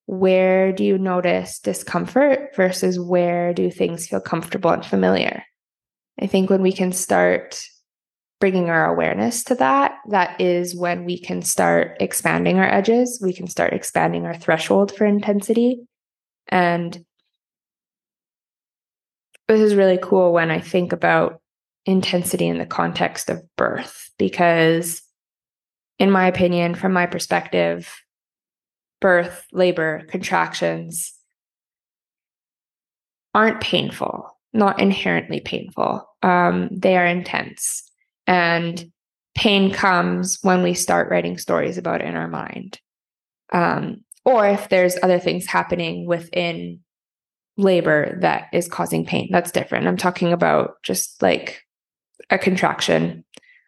[0.06, 5.44] Where do you notice discomfort versus where do things feel comfortable and familiar?
[6.20, 7.62] I think when we can start
[8.40, 13.20] bringing our awareness to that, that is when we can start expanding our edges.
[13.22, 15.80] We can start expanding our threshold for intensity.
[16.46, 17.04] And
[19.48, 21.40] this is really cool when I think about
[21.84, 25.02] intensity in the context of birth, because,
[25.98, 27.92] in my opinion, from my perspective,
[29.00, 31.14] birth, labor, contractions
[33.34, 36.08] aren't painful, not inherently painful.
[36.22, 37.87] Um, they are intense
[38.28, 38.92] and
[39.34, 42.78] pain comes when we start writing stories about it in our mind.
[43.52, 46.80] Um, or if there's other things happening within
[47.56, 49.88] labor that is causing pain, that's different.
[49.88, 51.62] I'm talking about just like
[52.28, 53.24] a contraction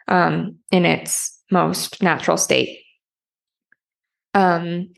[0.06, 2.80] um, in its most natural state.
[4.34, 4.92] Um,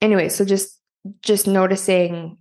[0.00, 0.78] anyway, so just
[1.22, 2.38] just noticing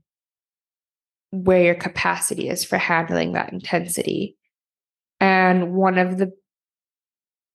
[1.32, 4.36] where your capacity is for handling that intensity
[5.20, 6.32] and one of the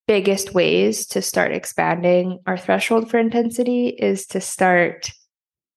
[0.07, 5.11] biggest ways to start expanding our threshold for intensity is to start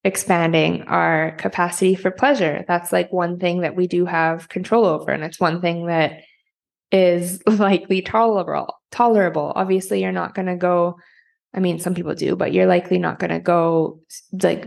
[0.03, 2.63] expanding our capacity for pleasure.
[2.67, 5.11] That's like one thing that we do have control over.
[5.11, 6.21] And it's one thing that
[6.91, 8.73] is likely tolerable.
[8.91, 9.53] Tolerable.
[9.55, 10.97] Obviously, you're not going to go.
[11.53, 14.65] I mean, some people do, but you're likely not going to go like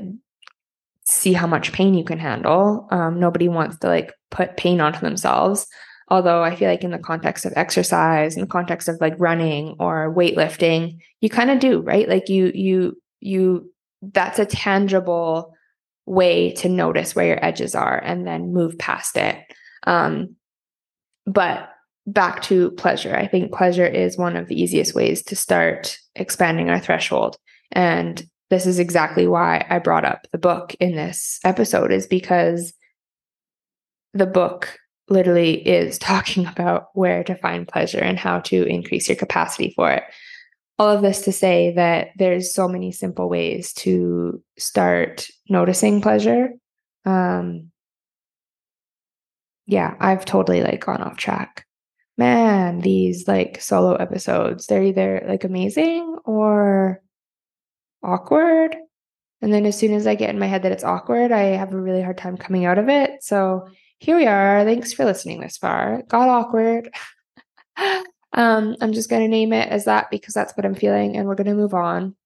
[1.05, 2.87] see how much pain you can handle.
[2.91, 5.67] Um, nobody wants to like put pain onto themselves.
[6.11, 9.77] Although I feel like in the context of exercise, in the context of like running
[9.79, 12.09] or weightlifting, you kind of do, right?
[12.09, 15.55] Like you, you, you, that's a tangible
[16.07, 19.37] way to notice where your edges are and then move past it.
[19.87, 20.35] Um,
[21.27, 21.69] but
[22.07, 26.71] back to pleasure, I think pleasure is one of the easiest ways to start expanding
[26.71, 27.37] our threshold.
[27.71, 32.73] And this is exactly why I brought up the book in this episode, is because
[34.13, 34.77] the book
[35.11, 39.91] literally is talking about where to find pleasure and how to increase your capacity for
[39.91, 40.05] it.
[40.79, 46.53] All of this to say that there's so many simple ways to start noticing pleasure.
[47.05, 47.71] Um,
[49.67, 51.67] yeah, I've totally like gone off track.
[52.17, 57.03] Man, these like solo episodes, they're either like amazing or
[58.03, 58.77] awkward.
[59.43, 61.73] And then as soon as I get in my head that it's awkward, I have
[61.73, 63.23] a really hard time coming out of it.
[63.23, 63.69] So
[64.01, 64.65] here we are.
[64.65, 66.03] Thanks for listening this far.
[66.09, 66.93] Got awkward.
[68.33, 71.29] um, I'm just going to name it as that because that's what I'm feeling, and
[71.29, 72.17] we're going to move on.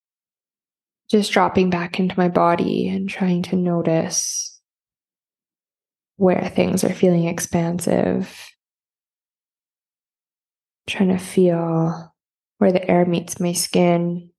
[1.11, 4.61] Just dropping back into my body and trying to notice
[6.17, 8.33] where things are feeling expansive.
[10.87, 12.15] Trying to feel
[12.59, 14.31] where the air meets my skin.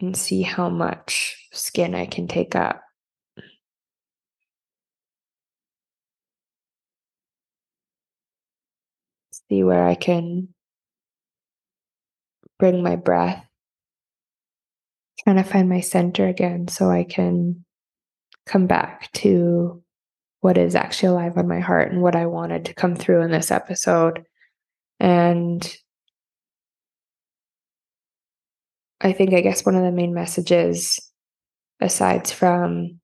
[0.00, 2.82] And see how much skin I can take up.
[9.50, 10.48] See where I can
[12.58, 13.44] bring my breath.
[15.24, 17.66] Trying to find my center again so I can
[18.46, 19.82] come back to
[20.40, 23.30] what is actually alive on my heart and what I wanted to come through in
[23.30, 24.24] this episode.
[24.98, 25.76] And
[29.00, 31.00] I think, I guess, one of the main messages,
[31.80, 33.00] aside from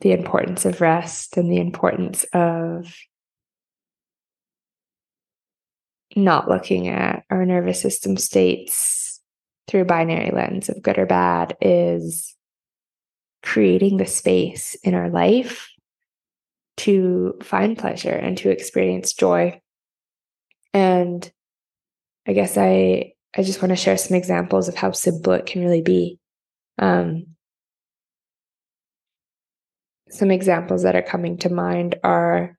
[0.00, 2.94] the importance of rest and the importance of
[6.16, 9.20] not looking at our nervous system states
[9.68, 12.34] through a binary lens of good or bad, is
[13.42, 15.68] creating the space in our life
[16.78, 19.60] to find pleasure and to experience joy.
[20.72, 21.30] And
[22.26, 25.62] I guess I I just want to share some examples of how simple it can
[25.62, 26.18] really be.
[26.78, 27.26] Um,
[30.08, 32.58] some examples that are coming to mind are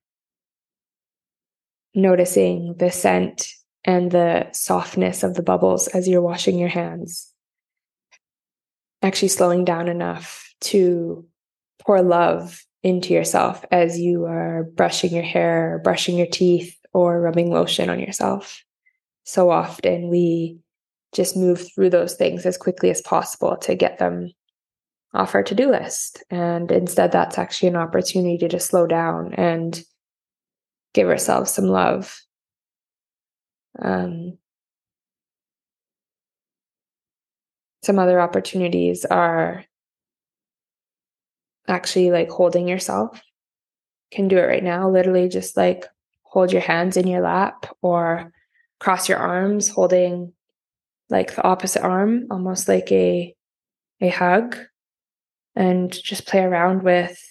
[1.94, 3.50] noticing the scent
[3.84, 7.34] and the softness of the bubbles as you're washing your hands.
[9.02, 11.26] Actually, slowing down enough to
[11.82, 17.52] pour love into yourself as you are brushing your hair, brushing your teeth, or rubbing
[17.52, 18.64] lotion on yourself
[19.32, 20.58] so often we
[21.14, 24.30] just move through those things as quickly as possible to get them
[25.14, 26.22] off our to-do list.
[26.30, 29.82] And instead that's actually an opportunity to slow down and
[30.94, 32.20] give ourselves some love.
[33.82, 34.38] Um,
[37.84, 39.64] some other opportunities are
[41.70, 43.22] actually like holding yourself.
[44.12, 45.86] Can do it right now literally just like
[46.24, 48.34] hold your hands in your lap or
[48.82, 50.34] cross your arms, holding
[51.10, 53.34] like the opposite arm, almost like a
[54.02, 54.58] a hug,
[55.56, 57.22] and just play around with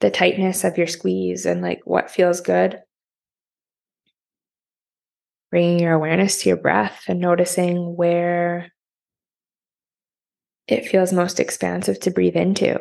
[0.00, 2.80] the tightness of your squeeze and like what feels good.
[5.50, 8.72] Bringing your awareness to your breath and noticing where
[10.66, 12.80] it feels most expansive to breathe into.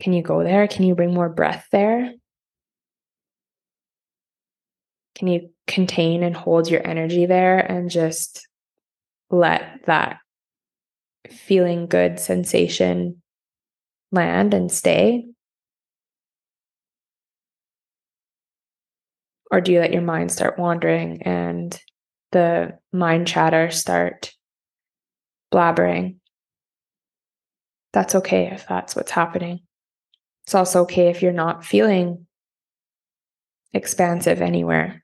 [0.00, 0.68] Can you go there?
[0.68, 2.12] Can you bring more breath there?
[5.16, 8.46] Can you contain and hold your energy there and just
[9.30, 10.18] let that
[11.30, 13.22] feeling good sensation
[14.12, 15.24] land and stay?
[19.50, 21.80] Or do you let your mind start wandering and
[22.32, 24.34] the mind chatter start
[25.50, 26.16] blabbering?
[27.94, 29.60] That's okay if that's what's happening.
[30.44, 32.26] It's also okay if you're not feeling
[33.72, 35.02] expansive anywhere.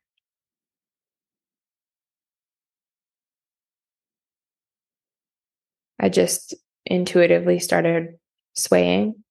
[6.02, 8.18] I just intuitively started
[8.54, 9.22] swaying,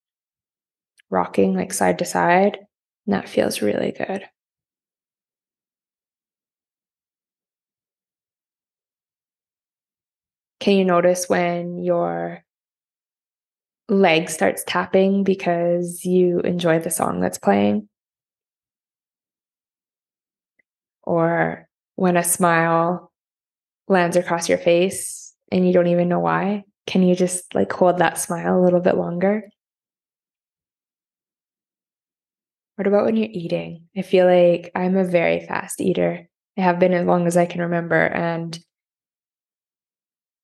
[1.10, 2.58] rocking like side to side.
[3.06, 4.24] And that feels really good.
[10.62, 12.44] Can you notice when your
[13.90, 17.90] leg starts tapping because you enjoy the song that's playing?
[21.04, 23.12] Or when a smile
[23.90, 25.21] lands across your face
[25.52, 28.80] and you don't even know why, can you just like hold that smile a little
[28.80, 29.44] bit longer?
[32.76, 33.88] What about when you're eating?
[33.96, 36.28] I feel like I'm a very fast eater.
[36.58, 38.06] I have been as long as I can remember.
[38.08, 38.58] And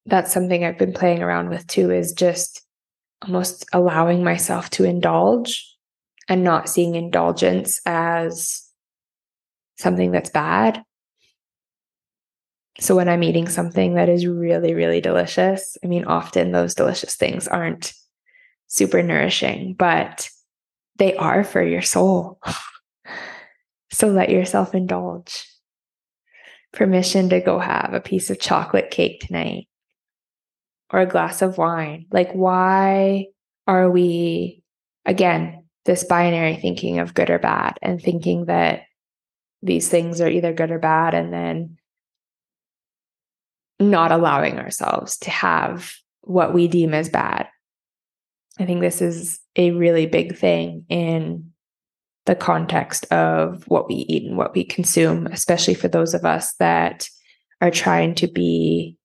[0.05, 2.61] that's something I've been playing around with too, is just
[3.23, 5.65] almost allowing myself to indulge
[6.29, 8.63] and not seeing indulgence as
[9.79, 10.83] something that's bad,
[12.79, 17.15] so when I'm eating something that is really, really delicious, I mean, often those delicious
[17.15, 17.93] things aren't
[18.67, 20.29] super nourishing, but
[20.97, 22.39] they are for your soul.
[23.91, 25.45] so let yourself indulge.
[26.71, 29.67] Permission to go have a piece of chocolate cake tonight
[30.91, 32.05] or a glass of wine.
[32.11, 33.27] Like, why
[33.65, 34.61] are we,
[35.05, 38.83] again, this binary thinking of good or bad and thinking that
[39.63, 41.76] these things are either good or bad and then
[43.79, 47.47] not allowing ourselves to have what we deem as bad.
[48.59, 51.51] I think this is a really big thing in
[52.25, 56.53] the context of what we eat and what we consume, especially for those of us
[56.55, 57.07] that
[57.61, 58.97] are trying to be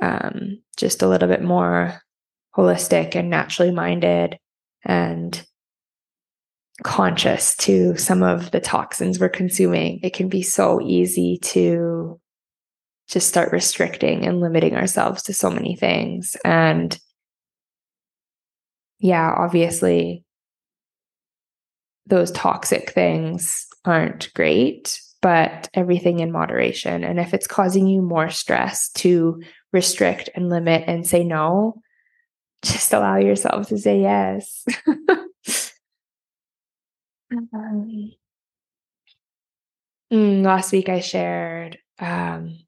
[0.00, 2.00] um, just a little bit more
[2.56, 4.38] holistic and naturally minded
[4.84, 5.44] and
[6.82, 10.00] conscious to some of the toxins we're consuming.
[10.02, 12.20] It can be so easy to
[13.08, 16.36] just start restricting and limiting ourselves to so many things.
[16.44, 16.98] And
[18.98, 20.24] yeah, obviously,
[22.06, 27.04] those toxic things aren't great, but everything in moderation.
[27.04, 29.42] And if it's causing you more stress to
[29.72, 31.80] restrict and limit and say no,
[32.62, 34.66] just allow yourself to say yes.
[37.32, 38.12] um,
[40.10, 42.58] last week, I shared um,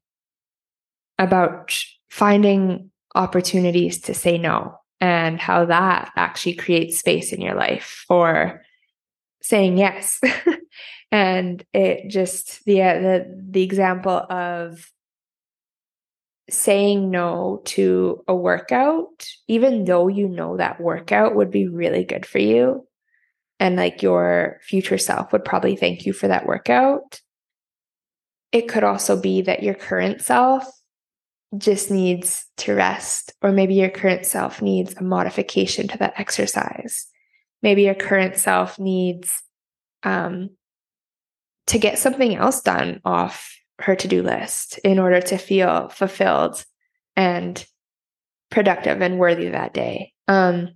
[1.21, 1.77] about
[2.09, 8.61] finding opportunities to say no and how that actually creates space in your life for
[9.41, 10.19] saying yes.
[11.11, 14.89] and it just the, uh, the the example of
[16.49, 22.25] saying no to a workout even though you know that workout would be really good
[22.25, 22.85] for you
[23.59, 27.21] and like your future self would probably thank you for that workout
[28.51, 30.65] it could also be that your current self
[31.57, 37.07] just needs to rest, or maybe your current self needs a modification to that exercise.
[37.61, 39.41] Maybe your current self needs
[40.03, 40.51] um,
[41.67, 46.63] to get something else done off her to do list in order to feel fulfilled
[47.15, 47.65] and
[48.49, 50.13] productive and worthy that day.
[50.27, 50.71] Um,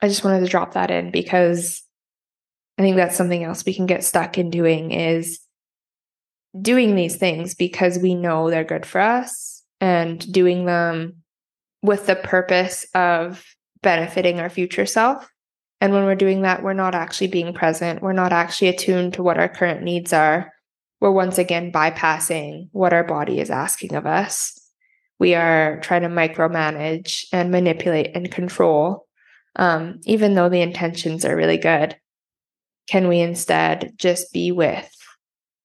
[0.00, 1.82] I just wanted to drop that in because
[2.78, 5.40] I think that's something else we can get stuck in doing is
[6.60, 11.16] doing these things because we know they're good for us and doing them
[11.82, 13.44] with the purpose of
[13.82, 15.28] benefiting our future self.
[15.80, 18.02] And when we're doing that, we're not actually being present.
[18.02, 20.52] We're not actually attuned to what our current needs are.
[21.00, 24.56] We're once again bypassing what our body is asking of us.
[25.18, 29.06] We are trying to micromanage and manipulate and control,
[29.56, 31.96] um, even though the intentions are really good.
[32.86, 34.88] Can we instead just be with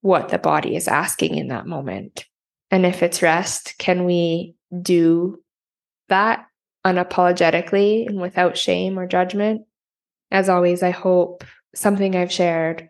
[0.02, 2.26] what the body is asking in that moment.
[2.72, 5.41] And if it's rest, can we do
[6.10, 6.45] that
[6.86, 9.62] unapologetically and without shame or judgment?
[10.32, 11.43] As always, I hope
[11.74, 12.89] something I've shared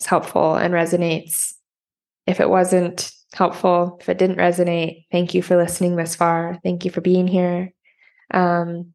[0.00, 1.52] is helpful and resonates.
[2.26, 6.58] If it wasn't helpful, if it didn't resonate, thank you for listening this far.
[6.62, 7.72] Thank you for being here.
[8.32, 8.94] Um,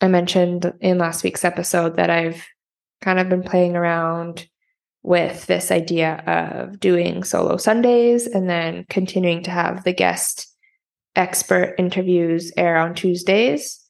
[0.00, 2.44] I mentioned in last week's episode that I've
[3.02, 4.46] kind of been playing around
[5.02, 10.48] with this idea of doing solo Sundays and then continuing to have the guest
[11.16, 13.80] expert interviews air on Tuesdays.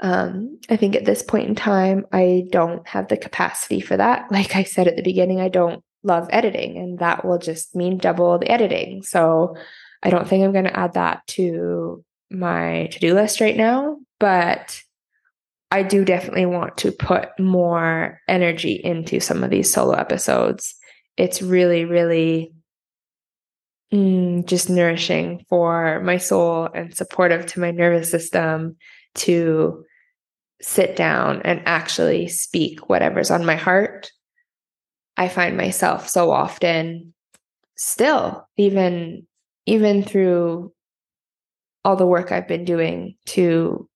[0.00, 4.26] Um, I think at this point in time, I don't have the capacity for that.
[4.30, 7.98] Like I said at the beginning, I don't love editing, and that will just mean
[7.98, 9.02] double the editing.
[9.02, 9.56] So
[10.02, 13.98] I don't think I'm going to add that to my to do list right now.
[14.18, 14.82] But
[15.72, 20.74] I do definitely want to put more energy into some of these solo episodes.
[21.16, 22.52] It's really, really
[23.90, 28.76] mm, just nourishing for my soul and supportive to my nervous system
[29.14, 29.82] to
[30.60, 34.12] sit down and actually speak whatever's on my heart.
[35.16, 37.14] I find myself so often
[37.76, 39.26] still, even
[39.64, 40.74] even through
[41.82, 43.88] all the work I've been doing to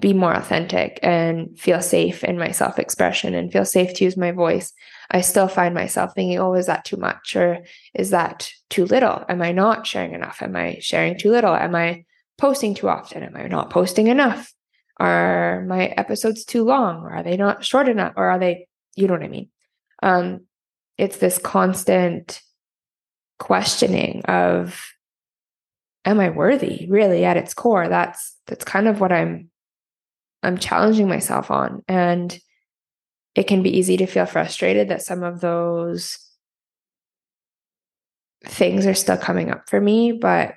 [0.00, 4.16] be more authentic and feel safe in my self expression and feel safe to use
[4.16, 4.72] my voice,
[5.10, 7.36] I still find myself thinking, oh, is that too much?
[7.36, 7.60] Or
[7.94, 9.24] is that too little?
[9.28, 10.42] Am I not sharing enough?
[10.42, 11.54] Am I sharing too little?
[11.54, 12.04] Am I
[12.36, 13.22] posting too often?
[13.22, 14.52] Am I not posting enough?
[14.98, 17.02] Are my episodes too long?
[17.02, 18.14] Or are they not short enough?
[18.16, 18.66] Or are they,
[18.96, 19.48] you know what I mean?
[20.02, 20.40] Um,
[20.98, 22.40] it's this constant
[23.38, 24.80] questioning of,
[26.04, 27.88] am I worthy really at its core?
[27.88, 29.50] That's, that's kind of what I'm
[30.46, 31.82] I'm challenging myself on.
[31.88, 32.38] And
[33.34, 36.18] it can be easy to feel frustrated that some of those
[38.44, 40.54] things are still coming up for me, but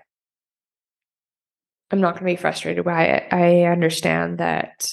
[1.91, 3.33] I'm not going to be frustrated by it.
[3.33, 4.87] I understand that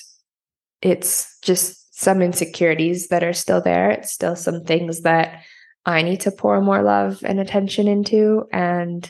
[0.81, 3.91] it's just some insecurities that are still there.
[3.91, 5.43] It's still some things that
[5.85, 9.09] I need to pour more love and attention into, and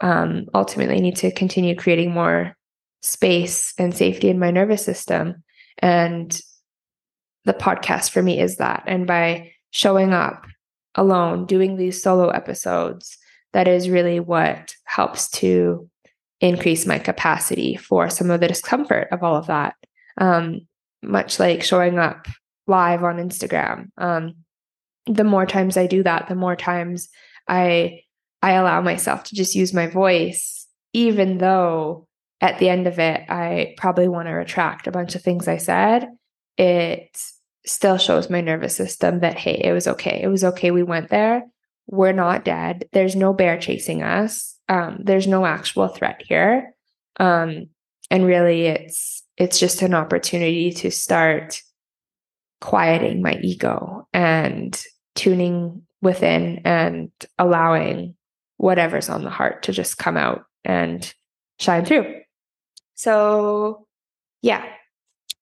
[0.00, 2.55] um, ultimately need to continue creating more
[3.06, 5.42] space and safety in my nervous system.
[5.78, 6.38] And
[7.44, 8.82] the podcast for me is that.
[8.86, 10.46] And by showing up
[10.94, 13.16] alone, doing these solo episodes,
[13.52, 15.88] that is really what helps to
[16.40, 19.74] increase my capacity for some of the discomfort of all of that.
[20.18, 20.66] Um,
[21.02, 22.26] much like showing up
[22.66, 23.90] live on Instagram.
[23.96, 24.34] Um,
[25.06, 27.08] the more times I do that, the more times
[27.46, 28.00] I
[28.42, 32.06] I allow myself to just use my voice, even though
[32.40, 35.56] at the end of it, I probably want to retract a bunch of things I
[35.56, 36.08] said.
[36.56, 37.18] It
[37.64, 40.20] still shows my nervous system that, hey, it was okay.
[40.22, 40.70] It was okay.
[40.70, 41.42] We went there.
[41.86, 42.88] We're not dead.
[42.92, 44.56] There's no bear chasing us.
[44.68, 46.74] Um, there's no actual threat here.
[47.18, 47.68] Um,
[48.10, 51.60] and really it's it's just an opportunity to start
[52.60, 54.80] quieting my ego and
[55.14, 58.14] tuning within and allowing
[58.56, 61.12] whatever's on the heart to just come out and
[61.58, 62.20] shine through.
[62.96, 63.86] So,
[64.42, 64.64] yeah,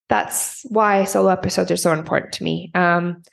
[0.09, 2.69] that's why solo episodes are so important to me.
[2.75, 3.23] Um,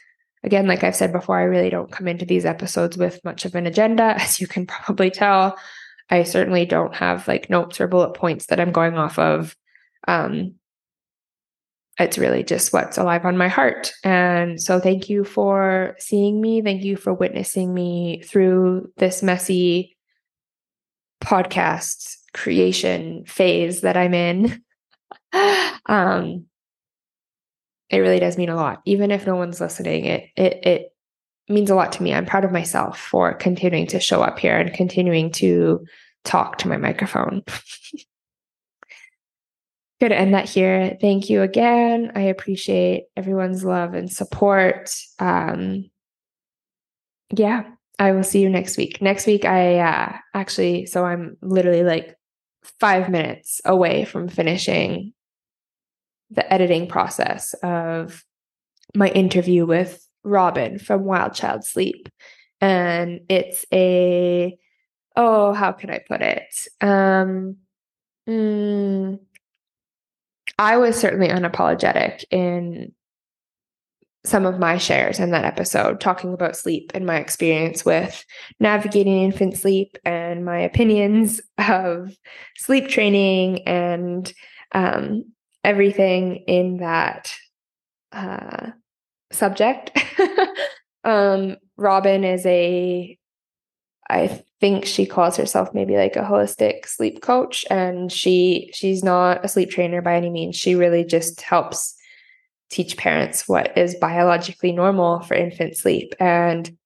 [0.42, 3.54] again, like I've said before, I really don't come into these episodes with much of
[3.54, 5.58] an agenda, as you can probably tell.
[6.08, 9.56] I certainly don't have like notes or bullet points that I'm going off of.
[10.06, 10.54] Um,
[11.98, 13.92] it's really just what's alive on my heart.
[14.02, 16.62] And so, thank you for seeing me.
[16.62, 19.96] Thank you for witnessing me through this messy
[21.22, 24.62] podcast creation phase that I'm in.
[25.86, 26.46] um,
[27.90, 28.82] it really does mean a lot.
[28.84, 30.92] Even if no one's listening, it it it
[31.48, 32.14] means a lot to me.
[32.14, 35.84] I'm proud of myself for continuing to show up here and continuing to
[36.24, 37.42] talk to my microphone.
[40.00, 40.96] Good to end that here.
[41.00, 42.10] Thank you again.
[42.16, 44.92] I appreciate everyone's love and support.
[45.20, 45.90] Um,
[47.30, 47.64] yeah,
[48.00, 49.00] I will see you next week.
[49.00, 52.16] Next week, I uh, actually, so I'm literally like
[52.80, 55.12] five minutes away from finishing
[56.30, 58.24] the editing process of
[58.94, 62.08] my interview with Robin from Wild Child Sleep.
[62.60, 64.56] And it's a,
[65.16, 66.54] oh, how can I put it?
[66.80, 67.56] Um,
[68.28, 69.18] mm,
[70.58, 72.92] I was certainly unapologetic in
[74.24, 78.24] some of my shares in that episode, talking about sleep and my experience with
[78.60, 82.16] navigating infant sleep and my opinions of
[82.56, 84.32] sleep training and
[84.72, 85.24] um,
[85.64, 87.32] everything in that
[88.12, 88.70] uh,
[89.32, 89.90] subject.
[91.04, 93.18] um, Robin is a,
[94.08, 99.44] I think she calls herself maybe like a holistic sleep coach, and she she's not
[99.44, 100.54] a sleep trainer by any means.
[100.54, 101.96] She really just helps
[102.72, 106.76] teach parents what is biologically normal for infant sleep, and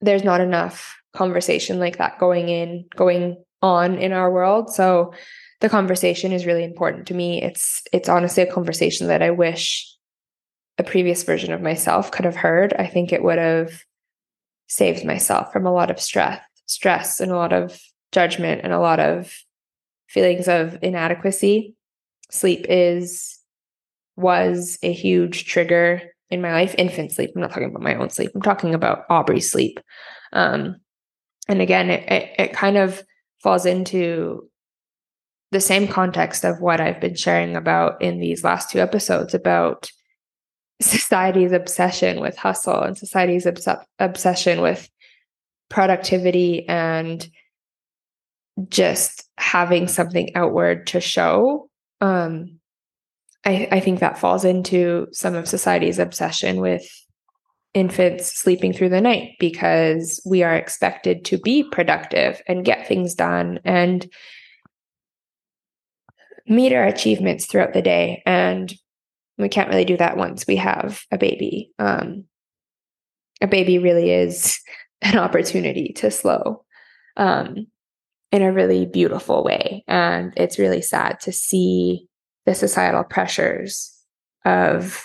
[0.00, 4.72] there's not enough conversation like that going in going on in our world.
[4.72, 5.12] So
[5.60, 7.42] the conversation is really important to me.
[7.42, 9.86] It's it's honestly a conversation that I wish
[10.78, 12.74] a previous version of myself could have heard.
[12.74, 13.82] I think it would have
[14.68, 17.78] saved myself from a lot of stress, stress and a lot of
[18.12, 19.34] judgment and a lot of
[20.08, 21.74] feelings of inadequacy.
[22.30, 23.35] Sleep is
[24.16, 26.74] was a huge trigger in my life.
[26.78, 27.30] Infant sleep.
[27.34, 28.30] I'm not talking about my own sleep.
[28.34, 29.80] I'm talking about Aubrey's sleep.
[30.32, 30.76] Um,
[31.48, 33.02] and again, it, it, it kind of
[33.42, 34.48] falls into
[35.52, 39.90] the same context of what I've been sharing about in these last two episodes about
[40.80, 44.90] society's obsession with hustle and society's obs- obsession with
[45.68, 47.28] productivity and
[48.68, 51.68] just having something outward to show.
[52.00, 52.55] Um,
[53.46, 56.84] I, I think that falls into some of society's obsession with
[57.74, 63.14] infants sleeping through the night because we are expected to be productive and get things
[63.14, 64.10] done and
[66.48, 68.22] meet our achievements throughout the day.
[68.26, 68.74] And
[69.38, 71.70] we can't really do that once we have a baby.
[71.78, 72.24] Um,
[73.40, 74.58] a baby really is
[75.02, 76.64] an opportunity to slow
[77.16, 77.66] um,
[78.32, 79.84] in a really beautiful way.
[79.86, 82.05] And it's really sad to see
[82.46, 83.92] the societal pressures
[84.44, 85.02] of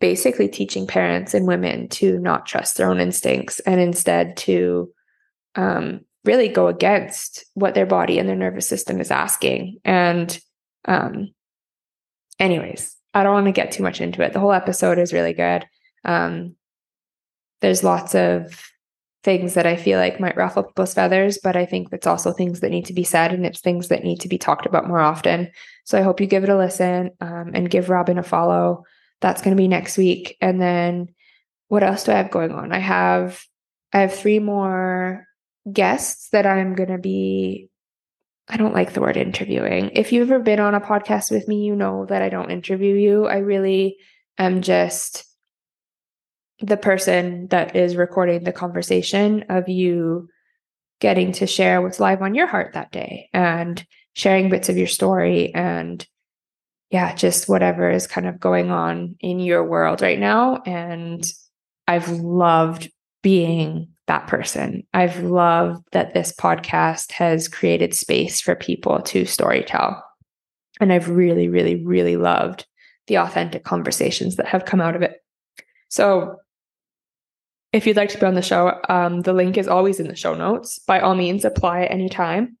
[0.00, 4.92] basically teaching parents and women to not trust their own instincts and instead to
[5.56, 9.78] um, really go against what their body and their nervous system is asking.
[9.84, 10.38] And,
[10.84, 11.34] um,
[12.38, 14.32] anyways, I don't want to get too much into it.
[14.32, 15.66] The whole episode is really good.
[16.04, 16.54] Um,
[17.60, 18.62] there's lots of
[19.24, 22.60] things that I feel like might ruffle people's feathers, but I think it's also things
[22.60, 25.00] that need to be said and it's things that need to be talked about more
[25.00, 25.50] often.
[25.84, 28.84] So I hope you give it a listen um, and give Robin a follow.
[29.20, 30.36] That's going to be next week.
[30.40, 31.08] And then
[31.66, 32.72] what else do I have going on?
[32.72, 33.44] I have
[33.92, 35.26] I have three more
[35.70, 37.70] guests that I'm going to be
[38.48, 39.90] I don't like the word interviewing.
[39.94, 42.94] If you've ever been on a podcast with me, you know that I don't interview
[42.94, 43.26] you.
[43.26, 43.98] I really
[44.38, 45.24] am just
[46.60, 50.28] the person that is recording the conversation of you
[51.00, 54.88] getting to share what's live on your heart that day and sharing bits of your
[54.88, 56.06] story and
[56.90, 60.62] yeah, just whatever is kind of going on in your world right now.
[60.64, 61.24] And
[61.86, 62.90] I've loved
[63.22, 64.84] being that person.
[64.94, 70.00] I've loved that this podcast has created space for people to storytell.
[70.80, 72.66] And I've really, really, really loved
[73.06, 75.20] the authentic conversations that have come out of it.
[75.88, 76.36] So
[77.72, 80.16] if you'd like to be on the show, um, the link is always in the
[80.16, 80.78] show notes.
[80.78, 82.56] By all means, apply anytime.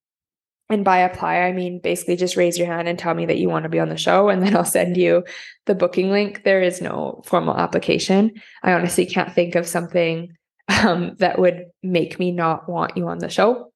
[0.70, 3.48] And by apply, I mean basically just raise your hand and tell me that you
[3.48, 5.24] want to be on the show, and then I'll send you
[5.64, 6.44] the booking link.
[6.44, 8.32] There is no formal application.
[8.62, 10.36] I honestly can't think of something
[10.68, 13.72] um, that would make me not want you on the show.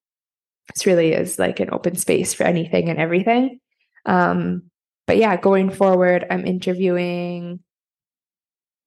[0.75, 3.59] This really is like an open space for anything and everything.
[4.05, 4.65] Um,
[5.07, 7.61] but yeah, going forward, I'm interviewing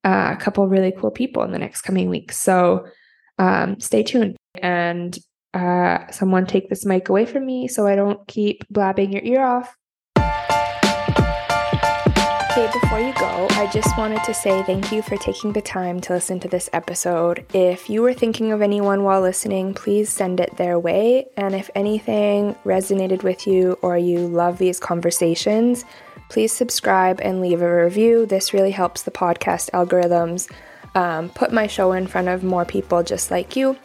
[0.06, 2.38] uh, a couple really cool people in the next coming weeks.
[2.38, 2.86] So
[3.38, 5.18] um, stay tuned and
[5.52, 9.44] uh, someone take this mic away from me so I don't keep blabbing your ear
[9.44, 9.74] off.
[12.56, 16.00] Okay, before you go, I just wanted to say thank you for taking the time
[16.00, 17.44] to listen to this episode.
[17.52, 21.26] If you were thinking of anyone while listening, please send it their way.
[21.36, 25.84] And if anything resonated with you or you love these conversations,
[26.30, 28.24] please subscribe and leave a review.
[28.24, 30.50] This really helps the podcast algorithms
[30.94, 33.76] um, put my show in front of more people just like you.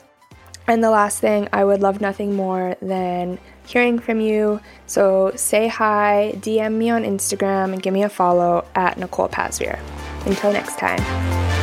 [0.66, 3.38] And the last thing, I would love nothing more than
[3.72, 4.60] hearing from you.
[4.86, 9.80] So say hi, DM me on Instagram, and give me a follow at Nicole Pasveer.
[10.26, 11.61] Until next time.